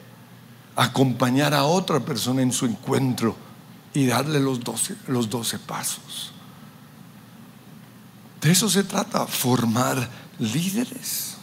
acompañar 0.75 1.53
a 1.53 1.63
otra 1.63 2.01
persona 2.01 2.41
en 2.41 2.51
su 2.51 2.65
encuentro 2.65 3.35
y 3.93 4.05
darle 4.05 4.39
los 4.41 4.59
doce, 4.59 4.95
los 5.07 5.29
doce 5.29 5.57
pasos. 5.59 6.33
De 8.41 8.51
eso 8.51 8.69
se 8.69 8.83
trata, 8.83 9.25
formar 9.27 10.09
líderes. 10.39 11.35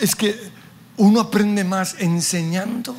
Es 0.00 0.14
que 0.14 0.50
uno 0.96 1.20
aprende 1.20 1.64
más 1.64 1.96
enseñando. 1.98 2.94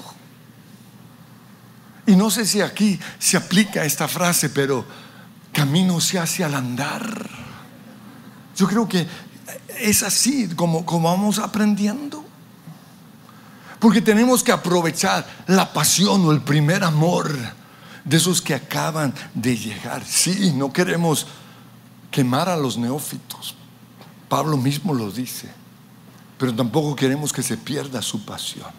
Y 2.06 2.15
no 2.15 2.30
sé 2.30 2.45
si 2.45 2.62
aquí 2.62 2.99
se 3.17 3.38
aplica 3.38 3.86
esta 3.86 4.08
frase, 4.08 4.49
pero 4.49 4.86
camino 5.51 5.99
se 6.01 6.19
hace 6.19 6.43
al 6.43 6.54
andar. 6.54 7.30
Yo 8.56 8.67
creo 8.67 8.88
que 8.88 9.08
es 9.80 10.04
así 10.04 10.49
como, 10.49 10.86
como 10.86 11.10
vamos 11.10 11.39
aprendiendo. 11.39 12.23
Porque 13.80 14.01
tenemos 14.01 14.43
que 14.43 14.51
aprovechar 14.51 15.25
la 15.47 15.71
pasión 15.71 16.25
o 16.25 16.32
el 16.32 16.41
primer 16.41 16.84
amor 16.84 17.34
de 18.06 18.18
esos 18.18 18.39
que 18.41 18.54
acaban 18.54 19.13
de 19.34 19.58
llegar. 19.58 20.06
Sí, 20.06 20.54
no 20.56 20.72
queremos 20.72 21.26
quemar 22.12 22.48
a 22.48 22.56
los 22.56 22.78
neófitos. 22.78 23.56
Pablo 24.30 24.56
mismo 24.58 24.94
lo 24.94 25.12
dice. 25.12 25.52
Pero 26.38 26.56
tampoco 26.56 26.96
queremos 26.96 27.34
que 27.34 27.41
se 27.41 27.58
pierda 27.58 28.02
su 28.02 28.24
pasión. 28.24 28.70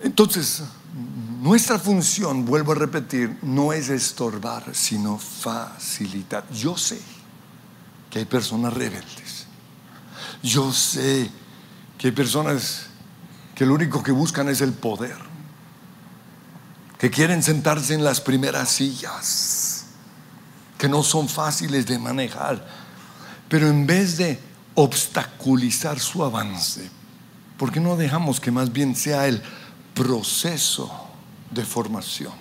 Entonces, 0.00 0.62
nuestra 1.40 1.78
función, 1.78 2.44
vuelvo 2.44 2.72
a 2.72 2.76
repetir, 2.76 3.38
no 3.42 3.72
es 3.72 3.88
estorbar, 3.88 4.64
sino 4.72 5.18
facilitar. 5.18 6.48
Yo 6.50 6.76
sé 6.76 7.00
que 8.08 8.20
hay 8.20 8.24
personas 8.24 8.72
rebeldes. 8.72 9.46
Yo 10.42 10.72
sé 10.72 11.30
que 11.98 12.08
hay 12.08 12.12
personas 12.12 12.86
que 13.54 13.66
lo 13.66 13.74
único 13.74 14.02
que 14.02 14.12
buscan 14.12 14.48
es 14.48 14.60
el 14.60 14.72
poder 14.72 15.31
que 17.02 17.10
quieren 17.10 17.42
sentarse 17.42 17.94
en 17.94 18.04
las 18.04 18.20
primeras 18.20 18.68
sillas, 18.68 19.86
que 20.78 20.88
no 20.88 21.02
son 21.02 21.28
fáciles 21.28 21.84
de 21.84 21.98
manejar, 21.98 22.64
pero 23.48 23.66
en 23.66 23.88
vez 23.88 24.18
de 24.18 24.38
obstaculizar 24.76 25.98
su 25.98 26.22
avance, 26.22 26.88
¿por 27.58 27.72
qué 27.72 27.80
no 27.80 27.96
dejamos 27.96 28.38
que 28.38 28.52
más 28.52 28.72
bien 28.72 28.94
sea 28.94 29.26
el 29.26 29.42
proceso 29.94 31.08
de 31.50 31.64
formación 31.64 32.34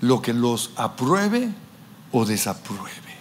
lo 0.00 0.22
que 0.22 0.32
los 0.32 0.70
apruebe 0.76 1.48
o 2.12 2.24
desapruebe? 2.24 3.16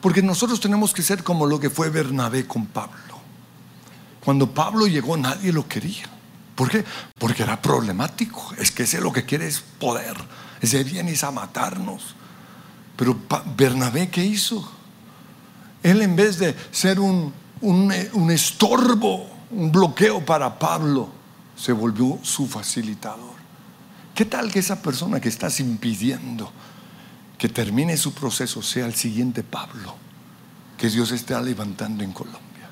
Porque 0.00 0.22
nosotros 0.22 0.60
tenemos 0.60 0.92
que 0.92 1.02
ser 1.02 1.24
como 1.24 1.44
lo 1.44 1.58
que 1.58 1.70
fue 1.70 1.90
Bernabé 1.90 2.46
con 2.46 2.66
Pablo. 2.66 3.18
Cuando 4.24 4.48
Pablo 4.48 4.86
llegó 4.86 5.16
nadie 5.16 5.52
lo 5.52 5.66
quería. 5.66 6.08
¿Por 6.62 6.70
qué? 6.70 6.84
Porque 7.18 7.42
era 7.42 7.60
problemático. 7.60 8.54
Es 8.56 8.70
que 8.70 8.84
ese 8.84 9.00
lo 9.00 9.12
que 9.12 9.24
quiere 9.24 9.48
es 9.48 9.58
poder. 9.58 10.14
Ese 10.60 10.84
viene 10.84 11.12
a 11.20 11.30
matarnos. 11.32 12.14
Pero 12.96 13.18
Bernabé, 13.56 14.10
¿qué 14.10 14.24
hizo? 14.24 14.70
Él 15.82 16.02
en 16.02 16.14
vez 16.14 16.38
de 16.38 16.54
ser 16.70 17.00
un, 17.00 17.34
un 17.62 18.30
estorbo, 18.30 19.28
un 19.50 19.72
bloqueo 19.72 20.24
para 20.24 20.56
Pablo, 20.56 21.08
se 21.56 21.72
volvió 21.72 22.20
su 22.22 22.46
facilitador. 22.46 23.34
¿Qué 24.14 24.24
tal 24.24 24.52
que 24.52 24.60
esa 24.60 24.80
persona 24.80 25.20
que 25.20 25.30
estás 25.30 25.58
impidiendo 25.58 26.52
que 27.38 27.48
termine 27.48 27.96
su 27.96 28.14
proceso 28.14 28.62
sea 28.62 28.86
el 28.86 28.94
siguiente 28.94 29.42
Pablo 29.42 29.96
que 30.78 30.88
Dios 30.88 31.10
está 31.10 31.40
levantando 31.40 32.04
en 32.04 32.12
Colombia? 32.12 32.70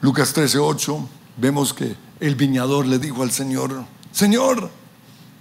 Lucas 0.00 0.32
13:8 0.32 1.17
vemos 1.38 1.72
que 1.72 1.96
el 2.20 2.34
viñador 2.34 2.86
le 2.86 2.98
dijo 2.98 3.22
al 3.22 3.30
Señor, 3.30 3.84
Señor, 4.12 4.70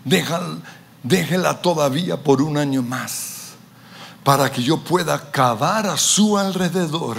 déjala 0.06 1.62
todavía 1.62 2.18
por 2.18 2.42
un 2.42 2.58
año 2.58 2.82
más, 2.82 3.56
para 4.24 4.52
que 4.52 4.62
yo 4.62 4.78
pueda 4.78 5.32
cavar 5.32 5.88
a 5.88 5.98
su 5.98 6.38
alrededor 6.38 7.18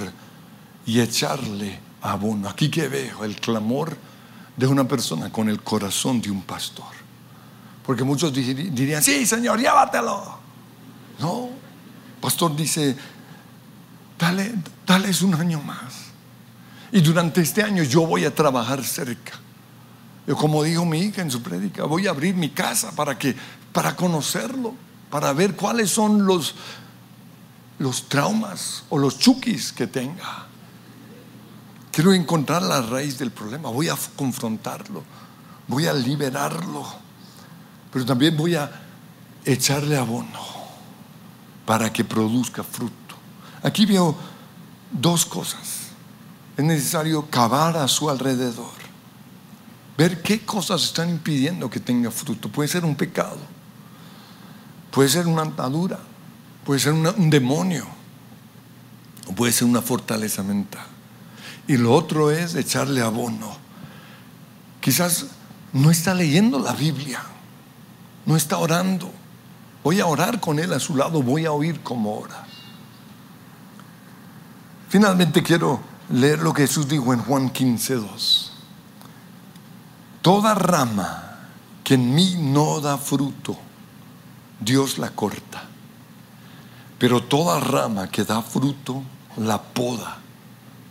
y 0.86 1.00
echarle 1.00 1.80
abono. 2.00 2.48
Aquí 2.48 2.70
que 2.70 2.88
veo 2.88 3.24
el 3.24 3.36
clamor 3.36 3.96
de 4.56 4.66
una 4.66 4.86
persona 4.86 5.30
con 5.30 5.48
el 5.48 5.62
corazón 5.62 6.20
de 6.20 6.30
un 6.30 6.42
pastor. 6.42 6.98
Porque 7.84 8.04
muchos 8.04 8.32
dirían, 8.32 9.02
sí, 9.02 9.24
Señor, 9.24 9.58
llévatelo. 9.58 10.38
No, 11.18 11.48
pastor 12.20 12.54
dice, 12.54 12.96
dale, 14.18 14.54
dale 14.86 15.10
un 15.22 15.34
año 15.34 15.60
más. 15.62 16.07
Y 16.92 17.00
durante 17.00 17.40
este 17.40 17.62
año 17.62 17.82
yo 17.82 18.06
voy 18.06 18.24
a 18.24 18.34
trabajar 18.34 18.82
cerca. 18.84 19.32
Como 20.36 20.62
dijo 20.62 20.84
mi 20.84 20.98
hija 21.00 21.22
en 21.22 21.30
su 21.30 21.42
prédica, 21.42 21.84
voy 21.84 22.06
a 22.06 22.10
abrir 22.10 22.34
mi 22.34 22.50
casa 22.50 22.92
para 22.92 23.18
que 23.18 23.34
para 23.72 23.96
conocerlo, 23.96 24.74
para 25.10 25.32
ver 25.32 25.56
cuáles 25.56 25.90
son 25.90 26.26
los 26.26 26.54
los 27.78 28.08
traumas 28.08 28.84
o 28.88 28.98
los 28.98 29.18
chukis 29.18 29.72
que 29.72 29.86
tenga. 29.86 30.46
Quiero 31.92 32.12
encontrar 32.12 32.62
la 32.62 32.82
raíz 32.82 33.18
del 33.18 33.30
problema, 33.30 33.70
voy 33.70 33.88
a 33.88 33.96
confrontarlo, 34.16 35.02
voy 35.66 35.86
a 35.86 35.92
liberarlo, 35.92 36.86
pero 37.92 38.04
también 38.04 38.36
voy 38.36 38.54
a 38.54 38.70
echarle 39.44 39.96
abono 39.96 40.40
para 41.64 41.92
que 41.92 42.04
produzca 42.04 42.62
fruto. 42.62 42.94
Aquí 43.62 43.86
veo 43.86 44.16
dos 44.90 45.24
cosas 45.24 45.77
es 46.58 46.64
necesario 46.64 47.24
cavar 47.30 47.76
a 47.76 47.86
su 47.86 48.10
alrededor, 48.10 48.72
ver 49.96 50.22
qué 50.22 50.44
cosas 50.44 50.82
están 50.82 51.08
impidiendo 51.08 51.70
que 51.70 51.78
tenga 51.78 52.10
fruto. 52.10 52.48
Puede 52.48 52.68
ser 52.68 52.84
un 52.84 52.96
pecado, 52.96 53.38
puede 54.90 55.08
ser 55.08 55.28
una 55.28 55.42
atadura, 55.42 56.00
puede 56.64 56.80
ser 56.80 56.94
un 56.94 57.30
demonio, 57.30 57.86
o 59.28 59.32
puede 59.34 59.52
ser 59.52 59.68
una 59.68 59.82
fortaleza 59.82 60.42
mental. 60.42 60.84
Y 61.68 61.76
lo 61.76 61.94
otro 61.94 62.32
es 62.32 62.56
echarle 62.56 63.02
abono. 63.02 63.56
Quizás 64.80 65.26
no 65.72 65.92
está 65.92 66.12
leyendo 66.12 66.58
la 66.58 66.72
Biblia, 66.72 67.22
no 68.26 68.34
está 68.34 68.58
orando. 68.58 69.12
Voy 69.84 70.00
a 70.00 70.06
orar 70.06 70.40
con 70.40 70.58
él 70.58 70.72
a 70.72 70.80
su 70.80 70.96
lado, 70.96 71.22
voy 71.22 71.46
a 71.46 71.52
oír 71.52 71.82
cómo 71.84 72.18
ora. 72.18 72.44
Finalmente 74.88 75.40
quiero 75.40 75.87
leer 76.10 76.40
lo 76.40 76.52
que 76.52 76.62
Jesús 76.62 76.88
dijo 76.88 77.12
en 77.12 77.20
Juan 77.20 77.50
15, 77.50 77.94
2. 77.94 78.52
Toda 80.22 80.54
rama 80.54 81.38
que 81.84 81.94
en 81.94 82.14
mí 82.14 82.36
no 82.38 82.80
da 82.80 82.98
fruto, 82.98 83.56
Dios 84.60 84.98
la 84.98 85.10
corta. 85.10 85.64
Pero 86.98 87.22
toda 87.22 87.60
rama 87.60 88.10
que 88.10 88.24
da 88.24 88.42
fruto, 88.42 89.02
la 89.36 89.62
poda 89.62 90.18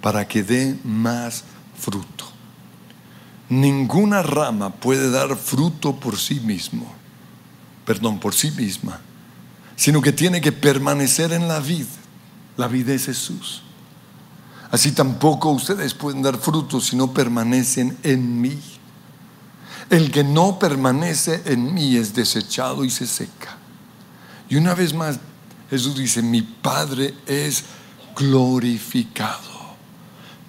para 0.01 0.28
que 0.28 0.43
dé 0.43 0.80
más 0.84 1.43
fruto. 1.78 2.26
Ninguna 3.49 4.24
rama 4.24 4.70
puede 4.70 5.09
dar 5.09 5.36
fruto 5.36 5.95
por 5.95 6.18
sí 6.18 6.39
mismo, 6.39 6.86
perdón, 7.86 8.20
por 8.20 8.34
sí 8.34 8.51
misma, 8.51 9.01
sino 9.76 10.01
que 10.01 10.11
tiene 10.11 10.41
que 10.41 10.51
permanecer 10.51 11.34
en 11.34 11.47
la 11.47 11.59
vid. 11.59 11.86
La 12.57 12.68
vida 12.68 12.93
es 12.93 13.05
Jesús. 13.05 13.63
Así 14.72 14.91
tampoco 14.91 15.49
ustedes 15.49 15.93
pueden 15.93 16.22
dar 16.22 16.38
frutos 16.38 16.88
si 16.88 16.95
no 16.95 17.13
permanecen 17.13 17.97
en 18.03 18.41
mí. 18.41 18.59
El 19.89 20.11
que 20.11 20.24
no 20.24 20.59
permanece 20.59 21.41
en 21.45 21.74
mí 21.74 21.95
es 21.95 22.13
desechado 22.13 22.84
y 22.84 22.89
se 22.89 23.07
seca. 23.07 23.57
Y 24.49 24.57
una 24.57 24.74
vez 24.74 24.93
más, 24.93 25.20
Jesús 25.70 25.95
dice, 25.95 26.22
mi 26.22 26.41
Padre 26.41 27.13
es 27.26 27.63
glorificado. 28.15 29.57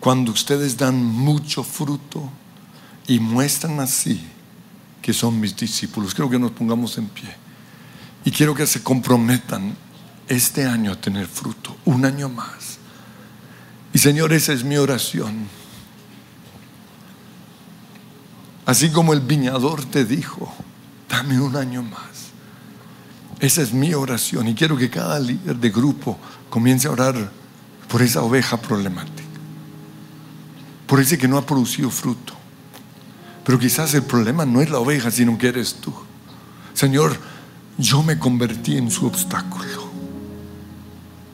Cuando 0.00 0.32
ustedes 0.32 0.76
dan 0.76 1.04
mucho 1.04 1.62
fruto 1.62 2.28
y 3.06 3.18
muestran 3.20 3.80
así 3.80 4.26
que 5.02 5.12
son 5.12 5.40
mis 5.40 5.56
discípulos, 5.56 6.14
creo 6.14 6.28
que 6.28 6.38
nos 6.38 6.50
pongamos 6.52 6.98
en 6.98 7.08
pie. 7.08 7.34
Y 8.24 8.30
quiero 8.30 8.54
que 8.54 8.66
se 8.66 8.82
comprometan 8.82 9.76
este 10.28 10.66
año 10.66 10.92
a 10.92 11.00
tener 11.00 11.26
fruto, 11.26 11.76
un 11.84 12.04
año 12.04 12.28
más. 12.28 12.67
Y 13.98 14.00
Señor, 14.00 14.32
esa 14.32 14.52
es 14.52 14.62
mi 14.62 14.76
oración. 14.76 15.48
Así 18.64 18.90
como 18.90 19.12
el 19.12 19.20
viñador 19.20 19.84
te 19.86 20.04
dijo, 20.04 20.54
dame 21.08 21.40
un 21.40 21.56
año 21.56 21.82
más. 21.82 22.30
Esa 23.40 23.60
es 23.60 23.72
mi 23.72 23.94
oración 23.94 24.46
y 24.46 24.54
quiero 24.54 24.76
que 24.76 24.88
cada 24.88 25.18
líder 25.18 25.56
de 25.56 25.70
grupo 25.70 26.16
comience 26.48 26.86
a 26.86 26.92
orar 26.92 27.32
por 27.88 28.00
esa 28.00 28.22
oveja 28.22 28.58
problemática, 28.58 29.40
por 30.86 31.00
ese 31.00 31.18
que 31.18 31.26
no 31.26 31.36
ha 31.36 31.44
producido 31.44 31.90
fruto. 31.90 32.34
Pero 33.44 33.58
quizás 33.58 33.94
el 33.94 34.04
problema 34.04 34.46
no 34.46 34.60
es 34.60 34.70
la 34.70 34.78
oveja, 34.78 35.10
sino 35.10 35.36
que 35.36 35.48
eres 35.48 35.74
tú. 35.74 35.92
Señor, 36.72 37.18
yo 37.78 38.04
me 38.04 38.16
convertí 38.16 38.76
en 38.76 38.92
su 38.92 39.08
obstáculo 39.08 39.90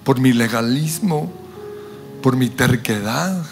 por 0.02 0.18
mi 0.18 0.32
legalismo, 0.32 1.43
por 2.24 2.36
mi 2.36 2.48
terquedad, 2.48 3.44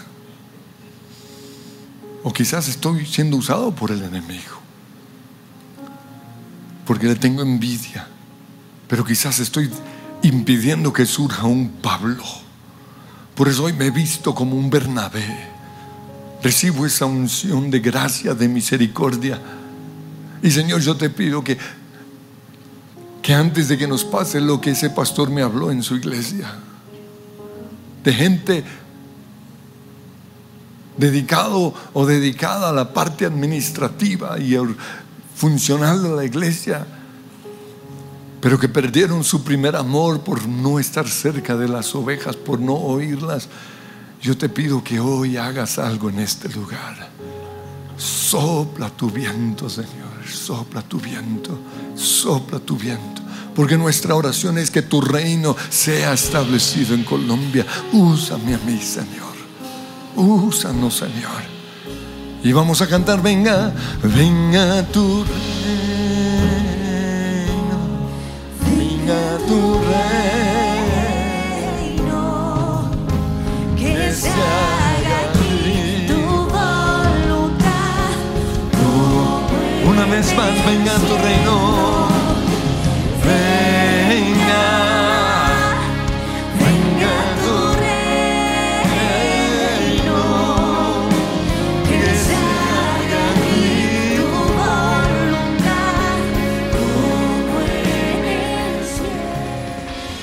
o 2.23 2.33
quizás 2.33 2.67
estoy 2.67 3.05
siendo 3.05 3.37
usado 3.37 3.71
por 3.75 3.91
el 3.91 4.01
enemigo, 4.01 4.57
porque 6.83 7.05
le 7.05 7.13
tengo 7.13 7.43
envidia, 7.43 8.07
pero 8.87 9.05
quizás 9.05 9.39
estoy 9.39 9.69
impidiendo 10.23 10.91
que 10.91 11.05
surja 11.05 11.43
un 11.43 11.69
Pablo. 11.83 12.23
Por 13.35 13.47
eso 13.47 13.65
hoy 13.65 13.73
me 13.73 13.85
he 13.85 13.91
visto 13.91 14.33
como 14.33 14.55
un 14.55 14.71
Bernabé. 14.71 15.49
Recibo 16.41 16.87
esa 16.87 17.05
unción 17.05 17.69
de 17.69 17.79
gracia, 17.79 18.33
de 18.33 18.47
misericordia. 18.47 19.39
Y 20.41 20.49
Señor, 20.49 20.81
yo 20.81 20.97
te 20.97 21.11
pido 21.11 21.43
que, 21.43 21.59
que 23.21 23.35
antes 23.35 23.67
de 23.67 23.77
que 23.77 23.87
nos 23.87 24.03
pase 24.03 24.41
lo 24.41 24.59
que 24.59 24.71
ese 24.71 24.89
pastor 24.89 25.29
me 25.29 25.43
habló 25.43 25.69
en 25.69 25.83
su 25.83 25.95
iglesia, 25.95 26.55
de 28.03 28.13
gente 28.13 28.63
dedicado 30.97 31.73
o 31.93 32.05
dedicada 32.05 32.69
a 32.69 32.73
la 32.73 32.93
parte 32.93 33.25
administrativa 33.25 34.39
y 34.39 34.57
funcional 35.35 36.03
de 36.03 36.09
la 36.09 36.23
iglesia, 36.23 36.85
pero 38.39 38.59
que 38.59 38.69
perdieron 38.69 39.23
su 39.23 39.43
primer 39.43 39.75
amor 39.75 40.21
por 40.21 40.47
no 40.47 40.79
estar 40.79 41.07
cerca 41.07 41.55
de 41.55 41.67
las 41.67 41.95
ovejas, 41.95 42.35
por 42.35 42.59
no 42.59 42.73
oírlas. 42.73 43.47
Yo 44.21 44.37
te 44.37 44.49
pido 44.49 44.83
que 44.83 44.99
hoy 44.99 45.37
hagas 45.37 45.79
algo 45.79 46.09
en 46.09 46.19
este 46.19 46.49
lugar. 46.49 47.09
Sopla 47.97 48.89
tu 48.89 49.09
viento, 49.09 49.69
Señor, 49.69 50.27
sopla 50.29 50.81
tu 50.81 50.99
viento, 50.99 51.57
sopla 51.95 52.59
tu 52.59 52.75
viento. 52.75 53.22
Porque 53.55 53.77
nuestra 53.77 54.15
oración 54.15 54.57
es 54.57 54.71
que 54.71 54.81
tu 54.81 55.01
reino 55.01 55.55
sea 55.69 56.13
establecido 56.13 56.95
en 56.95 57.03
Colombia. 57.03 57.65
Úsame 57.91 58.55
a 58.55 58.57
mí, 58.59 58.79
Señor. 58.79 59.33
Úsanos, 60.15 60.95
Señor. 60.95 61.53
Y 62.43 62.51
vamos 62.51 62.81
a 62.81 62.87
cantar, 62.87 63.21
venga, 63.21 63.71
venga 64.03 64.83
tu 64.87 65.23
reino, 65.23 65.37
venga 68.67 69.37
tu 69.47 69.79
reino, 71.93 72.91
que 73.77 74.13
se 74.13 74.29
haga 74.29 75.29
aquí 75.29 76.05
tu 76.05 76.19
voluntad. 76.51 78.11
Una 79.87 80.05
vez 80.07 80.35
más, 80.35 80.65
venga 80.65 80.95
tu 80.95 81.15
reino, 81.15 81.72